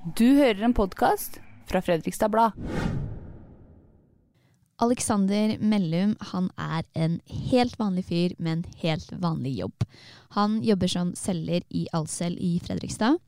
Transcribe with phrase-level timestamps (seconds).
[0.00, 1.34] Du hører en podkast
[1.68, 2.54] fra Fredrikstad Blad.
[4.80, 7.18] Alexander Mellum han er en
[7.50, 9.84] helt vanlig fyr med en helt vanlig jobb.
[10.38, 13.20] Han jobber som selger i Alcel i Fredrikstad.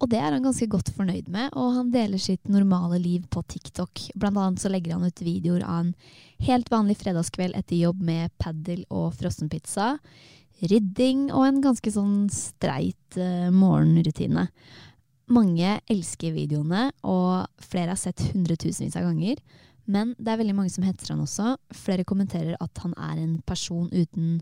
[0.00, 3.44] Og det er han ganske godt fornøyd med, og han deler sitt normale liv på
[3.44, 4.08] TikTok.
[4.16, 5.94] Blant annet så legger han ut videoer av en
[6.48, 9.98] helt vanlig fredagskveld etter jobb med padel og frossenpizza,
[10.64, 14.48] rydding og en ganske sånn streit eh, morgenrutine.
[15.30, 19.38] Mange elsker videoene, og flere har sett hundretusenvis av ganger.
[19.90, 21.54] Men det er veldig mange som hetser han også.
[21.74, 24.40] Flere kommenterer at han er en person uten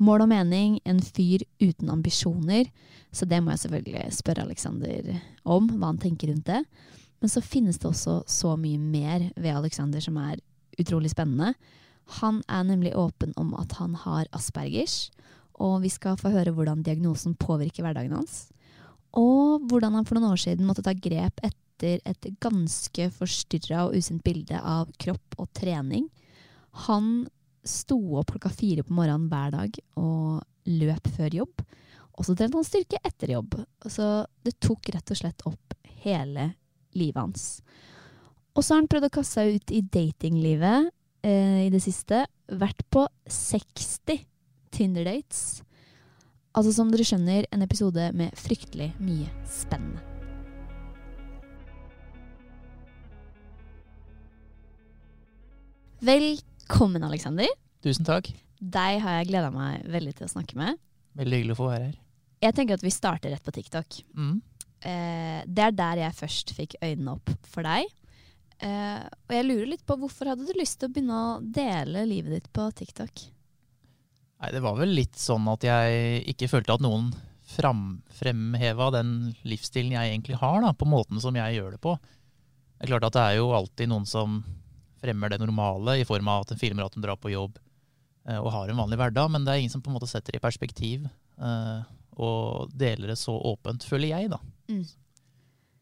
[0.00, 2.70] mål og mening, en fyr uten ambisjoner.
[3.12, 5.12] Så det må jeg selvfølgelig spørre Alexander
[5.44, 6.62] om, hva han tenker rundt det.
[7.20, 10.40] Men så finnes det også så mye mer ved Alexander som er
[10.80, 11.52] utrolig spennende.
[12.20, 15.10] Han er nemlig åpen om at han har aspergers,
[15.60, 18.48] og vi skal få høre hvordan diagnosen påvirker hverdagen hans.
[19.18, 23.96] Og hvordan han for noen år siden måtte ta grep etter et ganske forstyrra og
[23.96, 26.06] usunt bilde av kropp og trening.
[26.86, 27.26] Han
[27.66, 31.64] sto opp klokka fire på morgenen hver dag og løp før jobb.
[32.18, 33.56] Og så trente han styrke etter jobb.
[33.88, 36.50] Så det tok rett og slett opp hele
[36.96, 37.46] livet hans.
[38.54, 40.90] Og så har han prøvd å kaste seg ut i datinglivet
[41.24, 42.24] eh, i det siste.
[42.60, 44.26] Vært på 60
[44.70, 45.62] Tinder-dates.
[46.50, 50.02] Altså som dere skjønner, en episode med fryktelig mye spennende.
[56.00, 57.46] Velkommen, Alexander.
[57.84, 58.32] Tusen takk.
[58.58, 60.80] Deg har jeg gleda meg veldig til å snakke med.
[61.20, 61.96] Veldig hyggelig å få være her.
[62.40, 64.00] Jeg tenker at vi starter rett på TikTok.
[64.16, 64.36] Mm.
[64.80, 67.92] Eh, det er der jeg først fikk øynene opp for deg.
[68.64, 72.08] Eh, og jeg lurer litt på hvorfor hadde du lyst til å begynne å dele
[72.08, 73.28] livet ditt på TikTok?
[74.40, 77.10] Nei, det var vel litt sånn at jeg ikke følte at noen
[77.50, 81.96] fram, fremheva den livsstilen jeg egentlig har, da, på måten som jeg gjør det på.
[82.00, 84.40] Det er klart at det er jo alltid noen som
[85.00, 87.58] fremmer det normale i form av at en filmer at en drar på jobb
[88.28, 90.32] eh, og har en vanlig hverdag, men det er ingen som på en måte setter
[90.32, 91.04] det i perspektiv
[91.40, 91.80] eh,
[92.20, 94.40] og deler det så åpent, føler jeg, da.
[94.72, 94.84] Mm.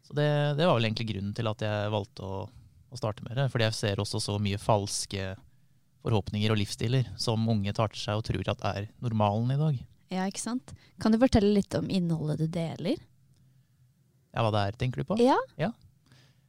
[0.07, 2.43] Så det, det var vel egentlig grunnen til at jeg valgte å,
[2.89, 5.35] å starte med det, fordi jeg ser også så mye falske
[6.05, 9.79] forhåpninger og livsstiler som unge tar til seg og tror at er normalen i dag.
[10.15, 10.73] Ja, ikke sant?
[11.03, 12.97] Kan du fortelle litt om innholdet du deler?
[14.33, 15.19] Ja, hva det er, tenker du på?
[15.21, 15.39] Ja.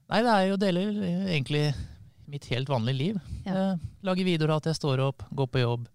[0.09, 1.63] Nei, det er jo deler eh, egentlig
[2.29, 3.19] mitt helt vanlige liv.
[3.45, 3.55] Ja.
[3.73, 5.89] Eh, lager videoer av at jeg står opp, går på jobb,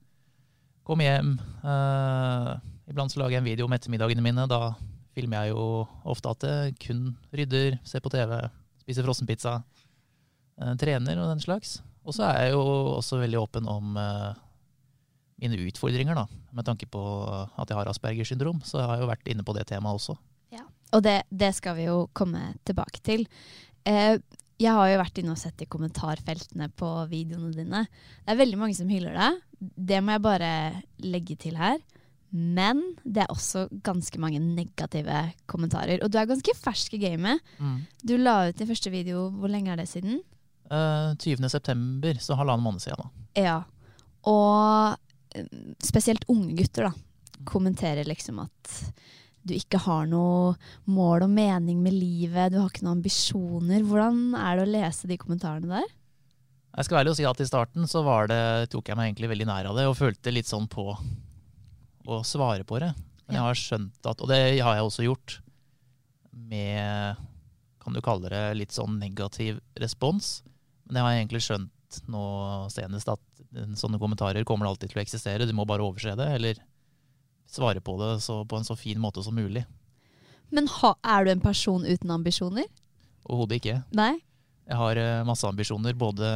[0.86, 1.32] kommer hjem.
[1.64, 2.50] Eh,
[2.92, 4.46] iblant så lager jeg en video om ettermiddagene mine.
[4.50, 4.74] Da
[5.14, 5.64] filmer jeg jo
[6.10, 8.36] ofte at jeg kun rydder, ser på TV,
[8.82, 9.56] spiser frossenpizza,
[10.60, 11.78] eh, trener og den slags.
[12.04, 12.62] Og så er jeg jo
[12.98, 14.36] også veldig åpen om eh,
[15.42, 16.26] mine utfordringer, da.
[16.54, 19.54] Med tanke på at jeg har Aspergers syndrom, så jeg har jo vært inne på
[19.56, 20.16] det temaet også.
[20.54, 23.24] Ja, Og det, det skal vi jo komme tilbake til.
[23.88, 24.18] Eh,
[24.62, 27.80] jeg har jo vært inne og sett i kommentarfeltene på videoene dine.
[28.22, 29.40] Det er veldig mange som hyller deg.
[29.58, 30.52] Det må jeg bare
[31.02, 31.80] legge til her.
[32.34, 35.18] Men det er også ganske mange negative
[35.50, 36.00] kommentarer.
[36.02, 37.42] Og du er ganske fersk i gamet.
[38.02, 40.20] Du la ut din første video, hvor lenge er det siden?
[40.70, 41.48] Eh, 20.
[41.52, 43.04] september, så halvannen måned siden.
[43.04, 43.42] da.
[43.42, 43.58] Ja.
[44.30, 44.96] Og
[45.36, 45.50] eh,
[45.84, 46.94] spesielt unge gutter da,
[47.44, 48.78] kommenterer liksom at
[49.44, 50.54] du ikke har noe
[50.88, 53.84] mål og mening med livet, du har ikke noen ambisjoner.
[53.84, 55.90] Hvordan er det å lese de kommentarene der?
[56.74, 58.40] Jeg skal være ærlig å si at i starten så var det,
[58.72, 60.88] tok jeg meg egentlig veldig nær av det, og følte litt sånn på
[62.08, 62.90] å svare på det.
[63.28, 65.36] Men jeg har skjønt at, og det har jeg også gjort,
[66.34, 67.20] med,
[67.84, 70.40] kan du kalle det litt sånn negativ respons.
[70.84, 72.24] Men jeg har egentlig skjønt nå
[72.74, 73.22] senest at
[73.78, 75.46] sånne kommentarer kommer alltid til å eksistere.
[75.46, 76.60] Du må bare overse det, eller
[77.50, 79.64] svare på det så, på en så fin måte som mulig.
[80.54, 82.66] Men ha, er du en person uten ambisjoner?
[83.24, 83.76] Overhodet ikke.
[83.96, 84.14] Nei?
[84.68, 86.28] Jeg har eh, masse ambisjoner, både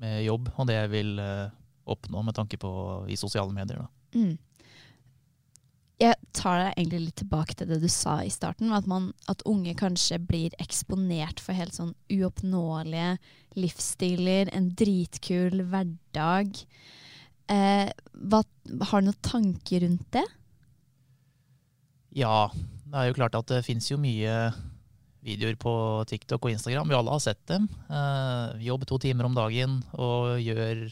[0.00, 1.50] med jobb og det jeg vil eh,
[1.90, 2.70] oppnå med tanke på
[3.10, 3.84] i sosiale medier.
[3.84, 4.18] Da.
[4.18, 4.34] Mm.
[6.00, 9.42] Jeg tar deg egentlig litt tilbake til det du sa i starten, at, man, at
[9.48, 13.18] unge kanskje blir eksponert for helt sånn uoppnåelige
[13.60, 16.56] livsstiler, en dritkul hverdag.
[17.52, 17.90] Eh,
[18.32, 18.40] hva,
[18.88, 20.24] har du noen tanker rundt det?
[22.16, 22.48] Ja,
[22.88, 24.34] det er jo klart at det fins jo mye
[25.20, 25.74] videoer på
[26.08, 26.88] TikTok og Instagram.
[26.88, 27.68] Vi alle har sett dem.
[27.92, 30.86] Eh, jobb to timer om dagen og gjør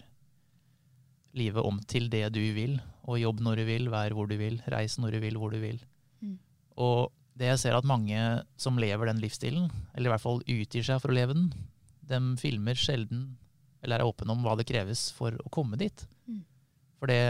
[1.39, 2.77] livet om til det du vil.
[3.09, 5.59] Og jobb når du vil, vær hvor du vil, reis når du vil, hvor du
[5.63, 5.81] vil.
[6.21, 6.37] Mm.
[6.85, 7.09] Og
[7.39, 8.19] det jeg ser at mange
[8.61, 11.53] som lever den livsstilen, eller i hvert fall utgir seg for å leve den,
[12.09, 13.37] de filmer sjelden
[13.85, 16.05] eller er åpne om hva det kreves for å komme dit.
[16.27, 16.43] Mm.
[16.99, 17.21] For det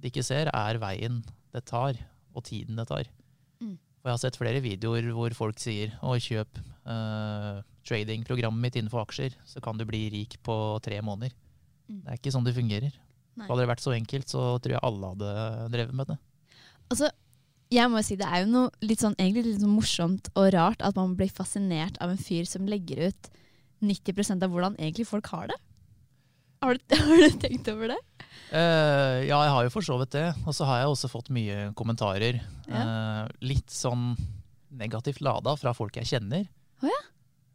[0.00, 1.20] de ikke ser, er veien
[1.52, 1.98] det tar,
[2.32, 3.10] og tiden det tar.
[3.60, 3.76] Mm.
[3.76, 9.04] Og jeg har sett flere videoer hvor folk sier å kjøp uh, tradingprogrammet mitt innenfor
[9.04, 11.36] aksjer, så kan du bli rik på tre måneder.
[11.90, 12.00] Mm.
[12.00, 12.96] Det er ikke sånn det fungerer.
[13.38, 13.48] Nei.
[13.48, 15.34] Hadde det vært så enkelt, så tror jeg alle hadde
[15.72, 16.18] drevet med det.
[16.92, 17.08] Altså,
[17.72, 20.50] jeg må jo si Det er jo noe litt sånn, egentlig litt sånn morsomt og
[20.52, 23.30] rart at man blir fascinert av en fyr som legger ut
[23.82, 25.58] 90% av hvordan egentlig folk har det.
[26.62, 27.98] Har du, har du tenkt over det?
[28.52, 30.28] Uh, ja, jeg har jo for så vidt det.
[30.44, 32.38] Og så har jeg også fått mye kommentarer.
[32.68, 34.12] Eh, litt sånn
[34.72, 36.46] negativt lada fra folk jeg kjenner.
[36.82, 37.00] Oh, ja?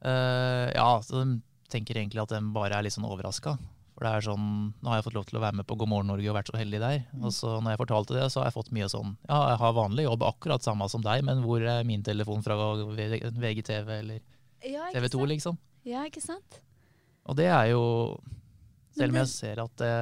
[0.06, 1.40] uh, ja, så de
[1.72, 3.56] tenker egentlig at de bare er litt sånn overraska.
[3.98, 5.90] For det er sånn, Nå har jeg fått lov til å være med på God
[5.90, 7.00] morgen Norge og vært så heldig der.
[7.18, 9.74] Og så når jeg fortalte det, så har jeg fått mye sånn Ja, jeg har
[9.74, 12.58] vanlig jobb, akkurat samme som deg, men hvor er min telefon fra
[12.94, 14.22] VGTV eller
[14.62, 15.58] TV 2, liksom?
[15.88, 16.60] Ja, ikke sant?
[17.28, 17.84] Og det er jo
[18.98, 19.94] Selv om jeg ser at det,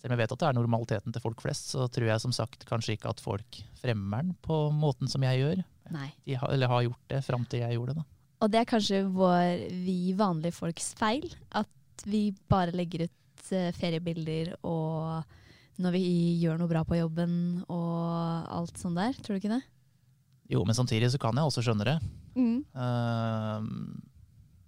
[0.00, 2.32] Selv om jeg vet at det er normaliteten til folk flest, så tror jeg som
[2.32, 5.60] sagt kanskje ikke at folk fremmer den på måten som jeg gjør.
[5.92, 6.08] Nei.
[6.24, 8.00] De har, eller har gjort det fram til jeg gjorde det.
[8.00, 8.08] da.
[8.40, 11.26] Og det er kanskje vår, vi vanlige folks feil.
[11.52, 11.68] At
[12.06, 15.36] vi bare legger ut uh, feriebilder og
[15.80, 16.04] når vi
[16.42, 19.16] gjør noe bra på jobben og alt sånt der.
[19.16, 19.62] Tror du ikke det?
[20.50, 21.96] Jo, men samtidig så kan jeg også skjønne det.
[22.34, 22.58] Mm.
[22.74, 23.60] Uh,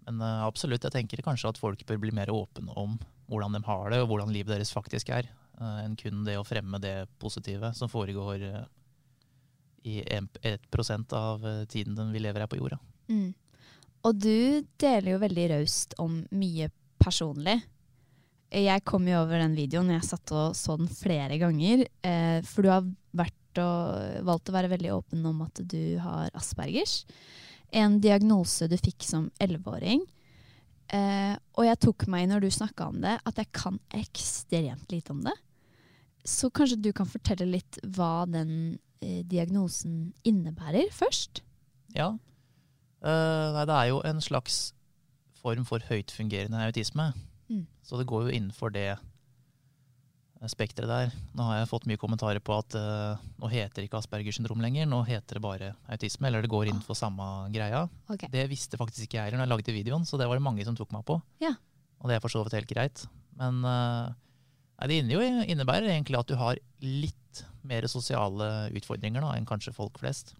[0.07, 2.97] men uh, absolutt, jeg tenker kanskje at folk bør bli mer åpne om
[3.31, 5.29] hvordan de har det, og hvordan livet deres faktisk er,
[5.61, 8.47] uh, enn kun det å fremme det positive som foregår
[9.83, 10.39] i 1
[11.19, 12.79] av tiden vi lever her på jorda.
[13.11, 13.33] Mm.
[14.07, 16.69] Og du deler jo veldig raust om mye
[17.03, 17.59] personlig.
[18.53, 21.87] Jeg kom jo over den videoen, jeg satt og så den flere ganger.
[22.05, 27.03] Eh, for du har valgt å være veldig åpen om at du har aspergers.
[27.73, 30.05] En diagnose du fikk som elleveåring.
[30.93, 35.15] Eh, og jeg tok meg når du snakka om det, at jeg kan ekstremt lite
[35.15, 35.35] om det.
[36.29, 41.41] Så kanskje du kan fortelle litt hva den eh, diagnosen innebærer først?
[41.97, 42.13] Ja.
[43.03, 44.61] Eh, nei, det er jo en slags
[45.43, 47.13] form for høytfungerende autisme.
[47.51, 47.67] Mm.
[47.85, 48.95] Så det går jo innenfor det
[50.51, 51.13] spekteret der.
[51.39, 54.63] Nå har jeg fått mye kommentarer på at uh, nå heter det ikke Aspergers syndrom
[54.65, 57.85] lenger, nå heter det bare autisme, eller det går innenfor samme greia.
[58.11, 58.31] Okay.
[58.33, 60.67] Det visste faktisk ikke jeg heller når jeg lagde videoen, så det var det mange
[60.67, 61.21] som tok meg på.
[61.45, 61.55] Ja.
[62.03, 63.05] Og det er for så vidt helt greit.
[63.39, 64.11] Men uh,
[64.83, 70.35] det innebærer egentlig at du har litt mer sosiale utfordringer da, enn kanskje folk flest.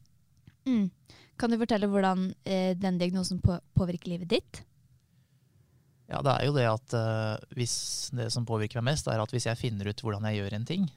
[0.67, 0.91] Mm.
[1.39, 4.63] Kan du fortelle hvordan eh, den diagnosen på påvirker livet ditt?
[6.11, 7.75] Ja, det er jo det at uh, hvis
[8.13, 10.65] det som påvirker meg mest, er at hvis jeg finner ut hvordan jeg gjør en
[10.69, 10.89] ting,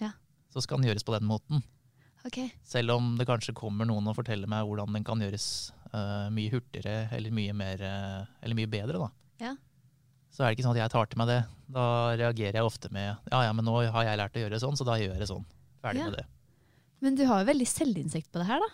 [0.00, 0.12] Ja.
[0.52, 1.62] så skal den gjøres på den måten.
[2.26, 2.50] Okay.
[2.62, 6.52] Selv om det kanskje kommer noen og forteller meg hvordan den kan gjøres uh, mye
[6.52, 9.08] hurtigere eller mye, mer, uh, eller mye bedre, da.
[9.40, 9.54] Ja.
[10.30, 11.38] Så er det ikke sånn at jeg tar til meg det.
[11.74, 11.86] Da
[12.20, 14.76] reagerer jeg ofte med ja ja, men nå har jeg lært å gjøre det sånn,
[14.78, 15.46] så da gjør jeg det sånn.
[15.82, 16.10] Ferdig Ja.
[16.12, 16.26] med det.
[17.00, 18.68] Men du har jo veldig selvinnsikt på det her, da.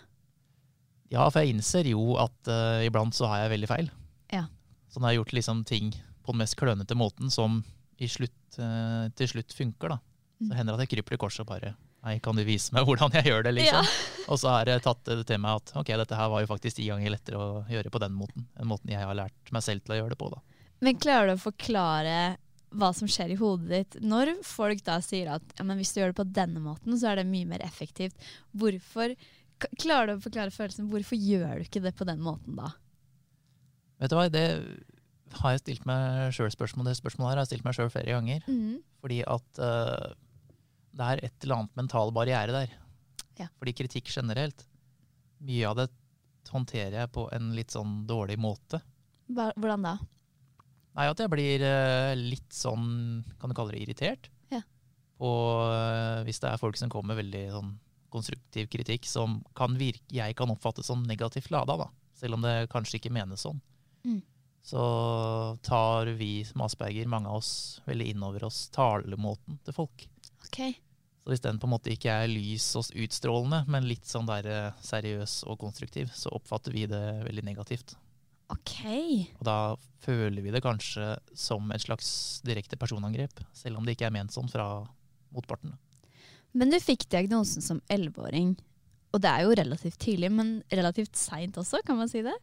[1.15, 2.49] Ja, for jeg innser jo at
[2.83, 3.87] iblant så har jeg veldig feil.
[4.87, 4.93] Ja.
[4.93, 5.91] Så han har gjort liksom ting
[6.23, 7.61] på den mest klønete måten som
[7.97, 9.99] i slutt, eh, til slutt funker, da.
[10.39, 10.47] Mm.
[10.47, 11.75] Så hender det at jeg kryper i korset og bare
[12.05, 13.87] Nei, kan du vise meg hvordan jeg gjør det, liksom?
[14.31, 16.77] Og så har jeg tatt det til meg at ok, dette her var jo faktisk
[16.77, 18.45] ti ganger lettere å gjøre på den måten.
[18.55, 20.39] Den måten jeg har lært meg selv til å gjøre det på, da.
[20.85, 22.19] Men klarer du å forklare
[22.77, 25.99] hva som skjer i hodet ditt når folk da sier at ja, men hvis du
[25.99, 28.29] gjør det på denne måten, så er det mye mer effektivt.
[28.55, 29.17] Hvorfor
[29.81, 32.75] Klarer du å forklare følelsen hvorfor gjør du ikke det på den måten da?
[33.97, 34.45] Vet du hva, det
[35.41, 36.89] har jeg stilt meg sjøl spørsmål.
[36.89, 38.43] Det spørsmålet her har jeg stilt meg sjøl flere ganger.
[38.47, 38.79] Mm.
[39.03, 40.09] Fordi at uh,
[40.97, 42.75] det er et eller annet mental barriere der.
[43.37, 43.49] Ja.
[43.59, 44.65] Fordi kritikk generelt,
[45.45, 45.89] mye av det
[46.49, 48.79] håndterer jeg på en litt sånn dårlig måte.
[49.27, 49.97] Hvordan da?
[50.97, 52.87] Nei, at jeg blir uh, litt sånn,
[53.37, 54.31] kan du kalle det irritert?
[54.53, 54.63] Ja.
[55.19, 55.29] På
[55.67, 57.75] uh, hvis det er folk som kommer med veldig sånn
[58.13, 61.89] konstruktiv kritikk som kan virke, jeg kan oppfatte som negativt lada, da.
[62.17, 63.59] Selv om det kanskje ikke menes sånn.
[64.05, 64.21] Mm.
[64.67, 64.81] Så
[65.63, 70.03] tar vi som Asperger, mange av oss, veldig innover oss talemåten til folk.
[70.49, 70.75] Okay.
[71.23, 74.49] Så hvis den på en måte ikke er lys og utstrålende, men litt sånn der
[74.51, 77.95] eh, seriøs og konstruktiv, så oppfatter vi det veldig negativt.
[78.51, 78.75] Ok.
[79.39, 79.57] Og da
[80.03, 82.09] føler vi det kanskje som et slags
[82.47, 84.67] direkte personangrep, selv om det ikke er ment sånn fra
[85.35, 85.75] motparten.
[86.55, 88.55] Men du fikk diagnosen som elleveåring,
[89.15, 92.33] Og det er jo relativt tidlig, men relativt seint også, kan man si det?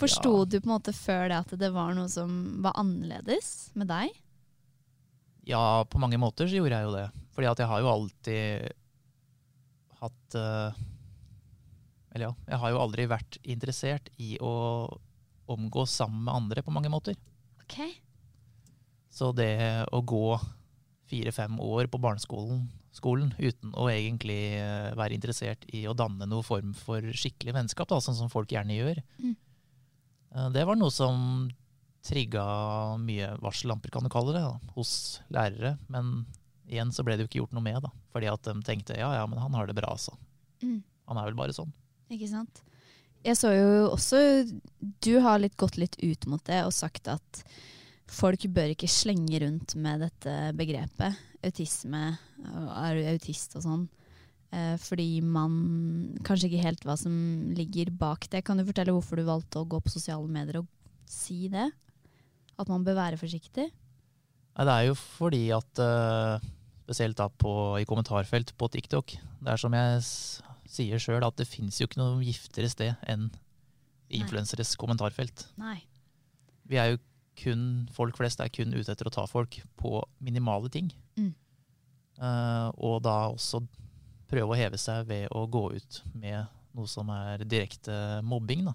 [0.00, 0.44] Forsto Ja.
[0.50, 4.10] du på en måte før det at det var noe som var annerledes med deg?
[5.46, 7.06] Ja, på mange måter så gjorde jeg jo det.
[7.34, 8.72] Fordi at jeg har jo alltid
[10.00, 10.80] hatt eh,
[12.14, 14.52] Eller ja, jeg har jo aldri vært interessert i å
[15.50, 17.14] omgås sammen med andre på mange måter.
[17.62, 17.78] Ok.
[19.10, 20.38] Så det å gå
[21.10, 26.42] fire-fem år på barneskolen skolen, uten å egentlig eh, være interessert i å danne noen
[26.42, 29.36] form for skikkelig vennskap, da, sånn som folk gjerne gjør, Mm.
[30.34, 31.48] Eh, det var noe som
[32.06, 32.44] trigga
[33.00, 35.74] mye varsellamper, kan du kalle det, da, hos lærere.
[35.92, 36.24] Men
[36.70, 39.10] igjen så ble det jo ikke gjort noe med, da, fordi at de tenkte ja
[39.18, 40.16] ja, men han har det bra, altså.
[40.64, 40.80] Mm.
[41.10, 41.72] Han er vel bare sånn.
[42.10, 42.62] Ikke sant?
[43.20, 44.18] Jeg så jo også
[45.04, 47.42] Du har litt gått litt ut mot det og sagt at
[48.10, 52.00] folk bør ikke slenge rundt med dette begrepet autisme
[52.40, 53.84] er du autist og sånn.
[54.50, 55.52] Eh, fordi man
[56.26, 57.12] kanskje ikke helt hva som
[57.54, 58.42] ligger bak det.
[58.46, 60.70] Kan du fortelle hvorfor du valgte å gå på sosiale medier og
[61.10, 61.68] si det?
[62.60, 63.68] At man bør være forsiktig?
[63.70, 66.48] Nei, det er jo fordi at eh,
[66.90, 69.12] Spesielt da på, i kommentarfelt på TikTok.
[69.14, 70.00] Det er som jeg
[70.66, 73.28] sier sjøl, at det fins jo ikke noe giftigere sted enn
[74.10, 75.44] influenseres kommentarfelt.
[75.62, 75.76] Nei.
[76.66, 76.98] Vi er jo
[77.38, 77.62] kun,
[77.94, 80.90] Folk flest er kun ute etter å ta folk på minimale ting.
[81.14, 81.30] Mm.
[82.18, 83.62] Uh, og da også
[84.30, 86.46] prøve å heve seg ved å gå ut med
[86.76, 88.68] noe som er direkte mobbing.
[88.68, 88.74] Da.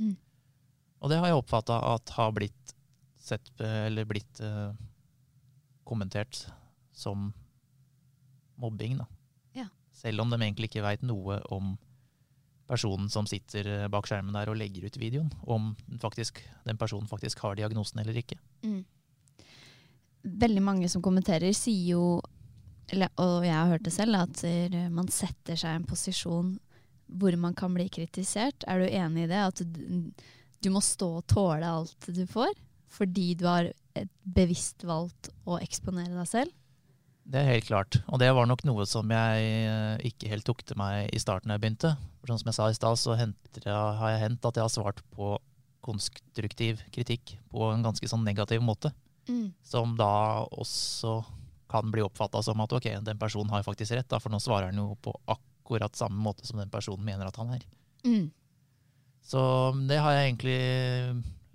[0.00, 0.14] Mm.
[1.04, 2.74] Og det har jeg oppfatta at har blitt
[3.20, 4.72] sett eller blitt eh,
[5.84, 6.46] kommentert
[6.92, 7.30] som
[8.60, 8.98] mobbing.
[9.00, 9.08] Da.
[9.60, 9.68] Ja.
[9.92, 11.74] Selv om de egentlig ikke veit noe om
[12.68, 16.80] personen som sitter eh, bak skjermen der og legger ut videoen, om den, faktisk, den
[16.80, 18.38] personen faktisk har diagnosen eller ikke.
[18.64, 18.82] Mm.
[20.44, 22.04] Veldig mange som kommenterer, sier jo
[22.92, 26.54] Og jeg har hørt det selv, at eh, man setter seg i en posisjon
[27.14, 28.64] hvor man kan bli kritisert.
[28.68, 29.40] Er du enig i det?
[29.40, 30.10] At du,
[30.64, 32.52] du må stå og tåle alt du får?
[32.94, 33.70] Fordi du har
[34.22, 36.52] bevisst valgt å eksponere deg selv?
[37.24, 37.98] Det er helt klart.
[38.12, 41.48] Og det var nok noe som jeg eh, ikke helt tok til meg i starten
[41.48, 41.94] da jeg begynte.
[42.20, 43.32] For sånn som jeg sa i stad, så jeg,
[43.64, 45.32] har jeg hendt at jeg har svart på
[45.84, 48.92] konstruktiv kritikk på en ganske sånn negativ måte.
[49.64, 51.22] Som da også
[51.74, 54.70] kan bli oppfatta som at ok, den personen har faktisk rett, da, for nå svarer
[54.70, 57.66] han jo på akkurat samme måte som den personen mener at han er.
[58.06, 58.28] Mm.
[59.24, 59.42] Så
[59.88, 60.58] det har jeg egentlig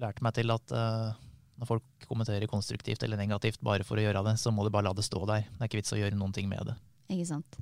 [0.01, 1.15] lært meg til at uh,
[1.59, 4.89] når folk kommenterer konstruktivt eller negativt bare for å gjøre det, så må du bare
[4.89, 5.45] la det stå der.
[5.47, 6.77] Det er ikke vits å gjøre noen ting med det.
[7.13, 7.59] Ikke sant.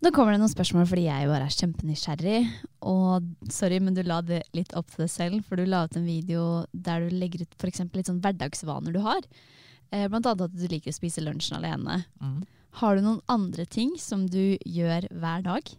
[0.00, 2.40] Nå kommer det noen spørsmål fordi jeg bare er kjempenysgjerrig.
[2.88, 5.96] Og sorry, men du la det litt opp til deg selv, for du la ut
[6.00, 7.84] en video der du legger ut f.eks.
[7.92, 9.20] litt sånn hverdagsvaner du har.
[9.90, 12.04] Eh, blant annet at du liker å spise lunsjen alene.
[12.22, 12.40] Mm.
[12.78, 15.72] Har du noen andre ting som du gjør hver dag?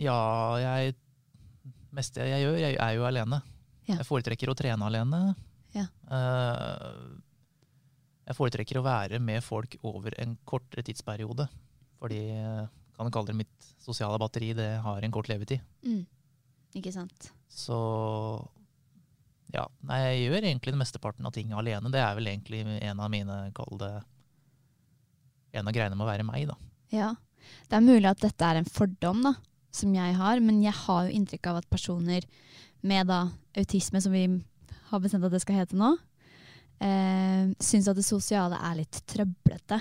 [0.00, 0.18] Ja,
[0.62, 0.94] jeg
[1.92, 3.40] meste jeg gjør, jeg er jo alene.
[3.88, 3.98] Ja.
[3.98, 5.20] Jeg foretrekker å trene alene.
[5.74, 5.88] Ja.
[6.14, 7.00] Eh,
[8.30, 11.48] jeg foretrekker å være med folk over en kortere tidsperiode.
[12.00, 15.60] Fordi, eh, kan du kalle det mitt sosiale batteri, det har en kort levetid.
[15.82, 16.06] Mm.
[16.78, 17.32] Ikke sant?
[17.50, 17.76] Så
[19.54, 21.92] ja, nei, jeg gjør egentlig den mesteparten av ting alene.
[21.92, 23.92] Det er vel egentlig en av mine, kall det
[25.50, 26.54] En av greiene med å være meg, da.
[26.94, 27.14] Ja.
[27.66, 29.32] Det er mulig at dette er en fordom da,
[29.74, 32.26] som jeg har, men jeg har jo inntrykk av at personer
[32.86, 33.24] med da,
[33.58, 34.26] autisme, som vi
[34.90, 35.90] har bestemt at det skal hete nå,
[36.78, 39.80] eh, syns at det sosiale er litt trøblete.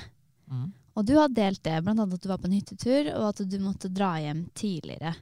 [0.50, 0.68] Mm.
[0.98, 3.58] Og du har delt det, annet at du var på en hyttetur, og at du
[3.64, 5.14] måtte dra hjem tidligere.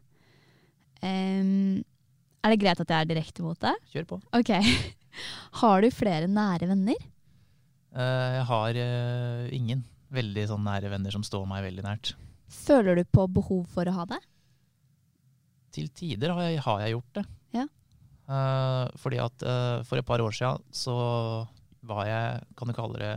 [1.05, 1.83] Em,
[2.47, 3.75] er det greit at jeg er direkte mot deg?
[3.91, 4.19] Kjør på.
[4.39, 4.55] Ok.
[5.61, 6.99] Har du flere nære venner?
[7.97, 12.13] Eh, jeg har eh, ingen veldig sånn nære venner som står meg veldig nært.
[12.53, 14.19] Føler du på behov for å ha det?
[15.75, 17.25] Til tider har jeg, har jeg gjort det.
[17.57, 17.65] Ja.
[18.27, 19.47] Eh, fordi at
[19.89, 20.95] for et par år siden så
[21.87, 23.13] var jeg, kan du kalle det,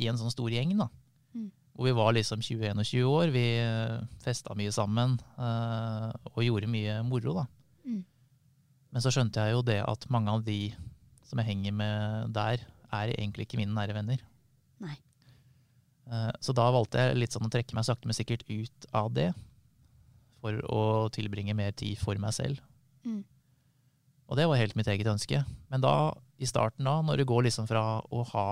[0.00, 0.88] i en sånn stor gjeng, da.
[1.36, 1.50] Mm.
[1.76, 3.32] Hvor vi var liksom 20-21 år.
[3.34, 3.44] Vi
[4.24, 7.44] festa mye sammen og gjorde mye moro, da.
[7.86, 8.00] Mm.
[8.92, 10.72] Men så skjønte jeg jo det at mange av de
[11.28, 14.18] som jeg henger med der, er egentlig ikke mine nære venner.
[14.82, 14.96] Nei.
[16.10, 19.12] Eh, Så da valgte jeg litt sånn å trekke meg sakte, men sikkert ut av
[19.14, 19.28] det.
[20.40, 20.82] For å
[21.14, 22.58] tilbringe mer tid for meg selv.
[23.06, 23.22] Mm.
[24.30, 25.44] Og det var helt mitt eget ønske.
[25.70, 28.46] Men da, i starten da, når du går liksom fra å ha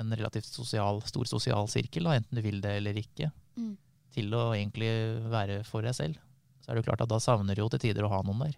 [0.00, 3.76] en relativt sosial, stor sosial sirkel, da, enten du vil det eller ikke, Mm.
[4.12, 4.90] til å egentlig
[5.30, 6.16] være for deg selv,
[6.60, 8.38] så er det jo klart at da savner du jo til tider å ha noen
[8.44, 8.56] der.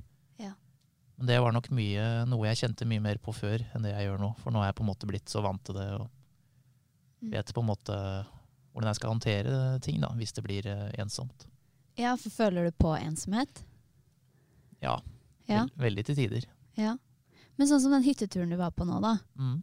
[1.18, 4.06] Men det var nok mye, noe jeg kjente mye mer på før enn det jeg
[4.06, 4.28] gjør nå.
[4.38, 6.08] For nå er jeg på en måte blitt så vant til det og
[7.18, 7.32] Mm.
[7.32, 7.94] vet på en måte
[8.72, 11.48] hvordan jeg skal håndtere ting da, hvis det blir eh, ensomt.
[11.98, 13.64] Ja, for føler du på ensomhet?
[14.80, 15.00] Ja,
[15.48, 15.64] Ja.
[15.76, 16.44] veldig til tider.
[16.76, 16.96] ja.
[17.58, 19.16] Men sånn som den hytteturen du var på nå, da.
[19.37, 19.62] Mm.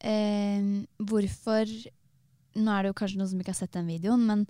[0.00, 1.66] Eh, hvorfor
[2.56, 4.46] Nå er det jo kanskje noen som ikke har sett den videoen, men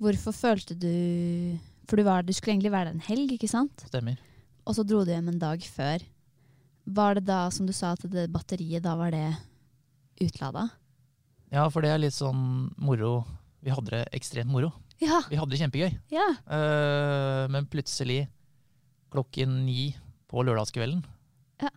[0.00, 3.84] hvorfor følte du For du, var, du skulle egentlig være der en helg, ikke sant?
[3.86, 4.16] Stemmer.
[4.66, 6.04] Og så dro du hjem en dag før.
[6.86, 9.26] Var det da, som du sa, at det batteriet da var det
[10.22, 10.68] utlada?
[11.52, 13.22] Ja, for det er litt sånn moro.
[13.62, 14.72] Vi hadde det ekstremt moro.
[15.02, 15.20] Ja.
[15.28, 15.90] Vi hadde det kjempegøy.
[16.14, 16.28] ja.
[16.46, 18.24] Uh, men plutselig,
[19.12, 19.92] klokken ni
[20.30, 21.02] på lørdagskvelden,
[21.60, 21.70] Ja.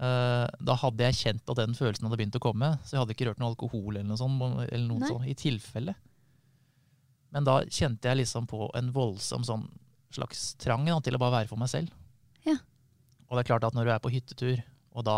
[0.00, 2.72] uh, da hadde jeg kjent at den følelsen hadde begynt å komme.
[2.86, 5.94] Så jeg hadde ikke rørt noe alkohol eller noe sånt, eller noe sånt i tilfelle.
[7.30, 9.68] Men da kjente jeg liksom på en voldsom sånn
[10.14, 11.90] slags trang da, til å bare være for meg selv.
[12.46, 12.56] Ja.
[13.28, 14.62] Og det er klart at når du er på hyttetur,
[14.96, 15.16] og da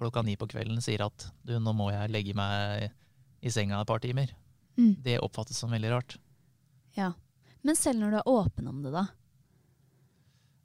[0.00, 2.88] klokka ni på kvelden sier at du, nå må jeg legge meg
[3.44, 4.32] i senga et par timer,
[4.74, 4.96] Mm.
[5.04, 6.16] det oppfattes som veldig rart.
[6.96, 7.12] ja.
[7.62, 9.06] Men selv når du er åpen om det, da?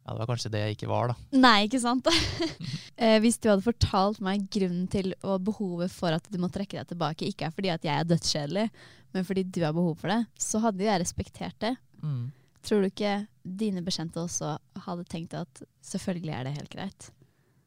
[0.03, 1.15] Ja, det var kanskje det jeg ikke var, da.
[1.37, 2.07] Nei, ikke sant?
[2.97, 6.79] eh, hvis du hadde fortalt meg grunnen til og behovet for at du må trekke
[6.81, 8.65] deg tilbake, ikke er fordi at jeg er dødskjedelig,
[9.13, 11.75] men fordi du har behov for det, så hadde jeg respektert det.
[12.01, 12.31] Mm.
[12.65, 17.09] Tror du ikke dine bekjente også hadde tenkt at selvfølgelig er det helt greit?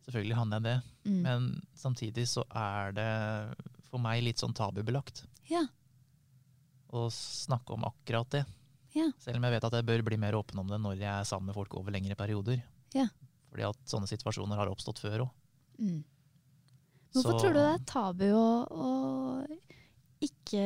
[0.07, 1.23] Selvfølgelig hadde jeg det, Mm.
[1.23, 3.07] men samtidig så er det
[3.91, 5.65] for meg litt sånn tabubelagt Ja.
[6.93, 8.45] å snakke om akkurat det.
[8.95, 9.09] Ja.
[9.19, 11.25] Selv om jeg vet at jeg bør bli mer åpen om det når jeg er
[11.25, 12.63] sammen med folk over lengre perioder.
[12.95, 13.07] Ja.
[13.51, 15.31] Fordi at sånne situasjoner har oppstått før òg.
[15.81, 16.05] Mm.
[17.15, 19.47] Hvorfor tror du det er tabu å, å
[20.23, 20.63] ikke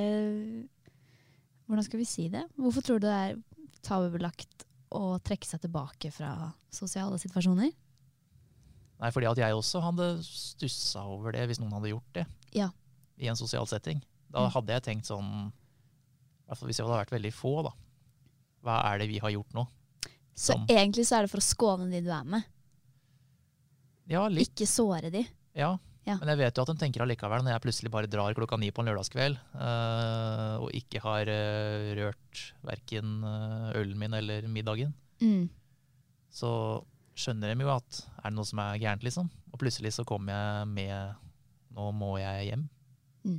[1.67, 2.45] Hvordan skal vi si det?
[2.57, 3.37] Hvorfor tror du det er
[3.87, 4.65] tabubelagt
[4.97, 7.73] å trekke seg tilbake fra sosiale situasjoner?
[8.99, 12.27] Nei, fordi at jeg også hadde stussa over det hvis noen hadde gjort det
[12.57, 12.71] Ja.
[13.19, 14.01] i en sosial setting.
[14.31, 14.51] Da Mm.
[14.55, 15.53] hadde jeg tenkt sånn
[16.49, 17.73] hvis jeg hadde vært veldig få, da.
[18.65, 19.67] Hva er det vi har gjort nå?
[20.35, 22.45] Så Som- egentlig så er det for å skåne de du er med,
[24.07, 24.55] Ja, litt.
[24.55, 25.27] ikke såre de.
[25.55, 25.79] Ja.
[26.07, 26.15] Ja.
[26.21, 28.69] Men jeg vet jo at de tenker allikevel, når jeg plutselig bare drar klokka ni
[28.71, 34.95] på en lørdagskveld, øh, og ikke har øh, rørt verken øh, ølen min eller middagen,
[35.21, 35.49] Mm.
[36.31, 36.49] så
[37.17, 39.31] skjønner de jo at er det noe som er gærent, liksom?
[39.53, 41.15] Og plutselig så kommer jeg med
[41.77, 42.67] nå må jeg hjem.
[43.25, 43.39] Mm.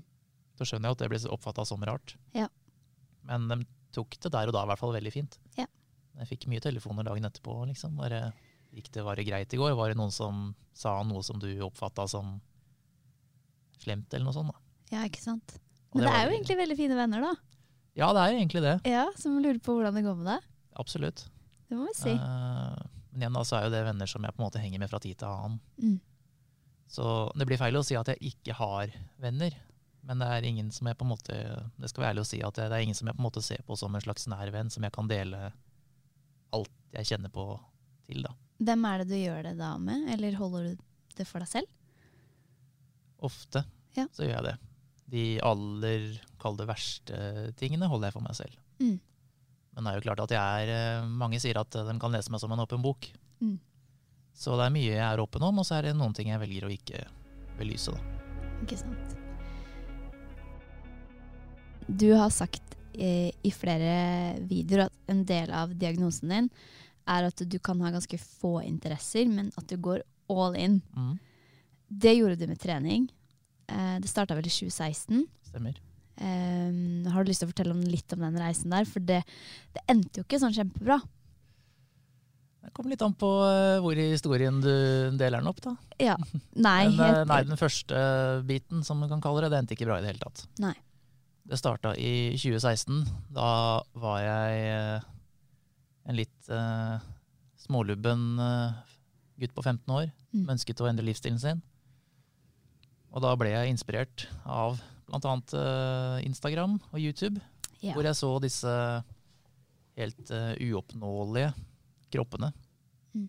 [0.57, 2.15] Så skjønner jeg at det blir oppfatta som rart.
[2.33, 2.47] Ja.
[3.29, 3.59] Men de
[3.93, 5.37] tok det der og da i hvert fall veldig fint.
[5.57, 5.67] Ja.
[6.17, 7.59] Jeg fikk mye telefoner dagen etterpå.
[7.69, 7.95] liksom.
[8.01, 8.31] Bare,
[8.73, 9.75] gikk det bare greit i går?
[9.77, 12.39] Var det noen som sa noe som du oppfatta som
[13.83, 14.53] slemt, eller noe sånt?
[14.53, 14.97] da?
[14.97, 15.57] Ja, ikke sant?
[15.93, 17.33] Men det det er jo egentlig veldig fine venner, da.
[17.97, 18.75] Ja, det er jo egentlig det.
[18.85, 20.49] Ja, Som lurer på hvordan det går med deg.
[20.77, 21.25] Absolutt.
[21.67, 22.13] Det må vi si.
[22.13, 22.77] Uh,
[23.11, 24.91] men igjen da, så er jo det venner som jeg på en måte henger med
[24.91, 25.57] fra tid til annen.
[25.81, 25.95] Mm.
[26.87, 29.55] Så det blir feil å si at jeg ikke har venner.
[30.07, 31.37] Men det er ingen som jeg på en måte
[31.75, 33.25] Det skal være ærlig å si at det, det er ingen som jeg på en
[33.25, 35.49] måte ser på som en slags nær venn, som jeg kan dele
[36.55, 37.49] alt jeg kjenner på
[38.07, 38.31] til, da.
[38.63, 40.85] Hvem er det du gjør det da med, eller holder du
[41.17, 41.73] det for deg selv?
[43.25, 43.63] Ofte
[43.97, 44.05] Ja.
[44.13, 44.55] så gjør jeg det.
[45.07, 46.07] De aller,
[46.41, 48.57] kall det verste tingene, holder jeg for meg selv.
[48.81, 48.99] Mm.
[49.77, 52.31] Men det er jo klart at jeg er eh, Mange sier at de kan lese
[52.33, 53.07] meg som en åpen bok.
[53.41, 53.57] Mm.
[54.37, 56.41] Så det er mye jeg er åpen om, og så er det noen ting jeg
[56.41, 57.05] velger å ikke
[57.57, 58.01] belyse, da.
[58.61, 59.15] Ikke sant.
[61.87, 66.49] Du har sagt eh, i flere videoer at en del av diagnosen din
[67.07, 70.81] er at du kan ha ganske få interesser, men at du går all in.
[70.91, 71.13] Mm,
[71.87, 73.07] Det gjorde du med trening.
[73.71, 75.25] Eh, det starta vel i 2016.
[75.47, 75.77] stemmer.
[76.17, 78.87] Eh, har du lyst til å fortelle om litt om den reisen der?
[78.89, 79.21] For det,
[79.75, 80.99] det endte jo ikke sånn kjempebra.
[82.67, 84.71] Det kommer litt an på eh, hvor i historien du
[85.15, 85.75] deler den opp, da.
[86.03, 86.17] Ja.
[86.67, 88.01] Nei, Men, eh, helt, nei, den første
[88.49, 90.43] biten, som man kan kalle det, det endte ikke bra i det hele tatt.
[90.59, 90.73] Nei.
[91.47, 93.05] Det starta i 2016.
[93.31, 93.51] Da
[93.95, 95.07] var jeg eh,
[96.11, 96.99] en litt uh,
[97.59, 98.75] smålubben uh,
[99.39, 100.43] gutt på 15 år Mm.
[100.53, 101.61] ønsket å endre livsstilen sin.
[103.15, 105.35] Og da ble jeg inspirert av bl.a.
[105.53, 107.39] Uh, Instagram og YouTube,
[107.79, 107.93] ja.
[107.95, 108.73] hvor jeg så disse
[109.97, 111.51] helt eh, uoppnåelige
[112.13, 112.51] kroppene.
[113.17, 113.27] Mm.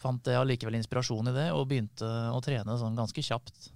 [0.00, 3.70] Fant jeg allikevel inspirasjon i det, og begynte å trene sånn ganske kjapt.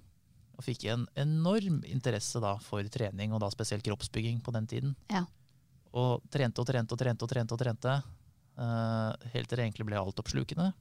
[0.55, 4.93] Og fikk en enorm interesse da for trening, og da spesielt kroppsbygging på den tiden.
[5.11, 5.25] Ja.
[5.95, 7.97] Og trente og trente og trente og trente, og trente
[8.61, 10.71] uh, helt til det egentlig ble altoppslukende.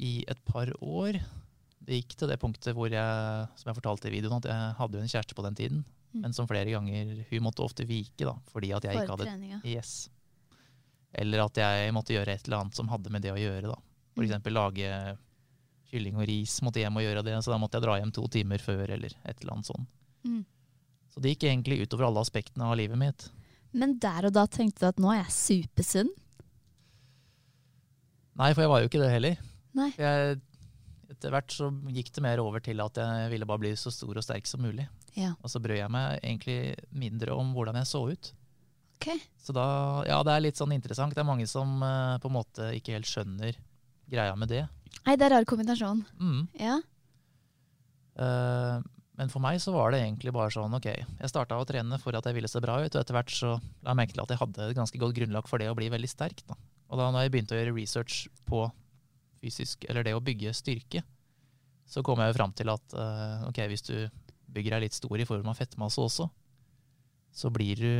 [0.00, 1.18] I et par år.
[1.90, 4.98] Det gikk til det punktet hvor jeg, som jeg fortalte i videoen, at jeg hadde
[5.00, 6.22] jo en kjæreste på den tiden, Mm.
[6.24, 9.60] men som flere ganger Hun måtte ofte vike da, fordi at jeg ikke hadde treninga.
[9.62, 10.08] Yes.
[11.14, 13.68] Eller at jeg måtte gjøre et eller annet som hadde med det å gjøre.
[13.70, 13.76] da.
[14.16, 14.52] For Mm.
[14.52, 15.18] lage
[15.90, 16.60] kylling og ris.
[16.62, 19.10] Måtte hjem og gjøre det, så da måtte jeg dra hjem to timer før, eller
[19.24, 19.86] et eller annet sånt.
[20.24, 20.44] Mm.
[21.14, 23.28] Så det gikk egentlig utover alle aspektene av livet mitt.
[23.72, 26.10] Men der og da tenkte du at nå er jeg supersunn?
[28.36, 29.36] Nei, for jeg var jo ikke det heller.
[29.74, 29.90] Nei.
[29.96, 30.40] Jeg,
[31.20, 34.16] etter hvert så gikk det mer over til at jeg ville bare bli så stor
[34.16, 34.88] og sterk som mulig.
[35.12, 35.34] Ja.
[35.44, 38.30] Og så brød jeg meg egentlig mindre om hvordan jeg så ut.
[38.96, 39.20] Okay.
[39.40, 39.64] Så da,
[40.08, 41.12] ja, det er litt sånn interessant.
[41.16, 43.56] Det er mange som uh, på en måte ikke helt skjønner
[44.10, 44.64] greia med det.
[45.04, 46.02] Nei, det er rar kombinasjon.
[46.20, 46.42] Mm.
[46.60, 46.80] Ja.
[48.20, 48.80] Uh,
[49.20, 52.16] men for meg så var det egentlig bare sånn, ok, jeg starta å trene for
[52.16, 54.32] at jeg ville se bra ut, og etter hvert så la jeg merke til at
[54.32, 56.40] jeg hadde et ganske godt grunnlag for det å bli veldig sterk.
[56.48, 56.56] Da.
[56.88, 58.64] Og da når jeg begynte å gjøre research på
[59.40, 61.02] fysisk, eller det å bygge styrke,
[61.90, 63.94] så kom jeg jo fram til at uh, ok, hvis du
[64.50, 66.28] bygger deg litt stor i form av fettmasse også,
[67.30, 67.92] så blir du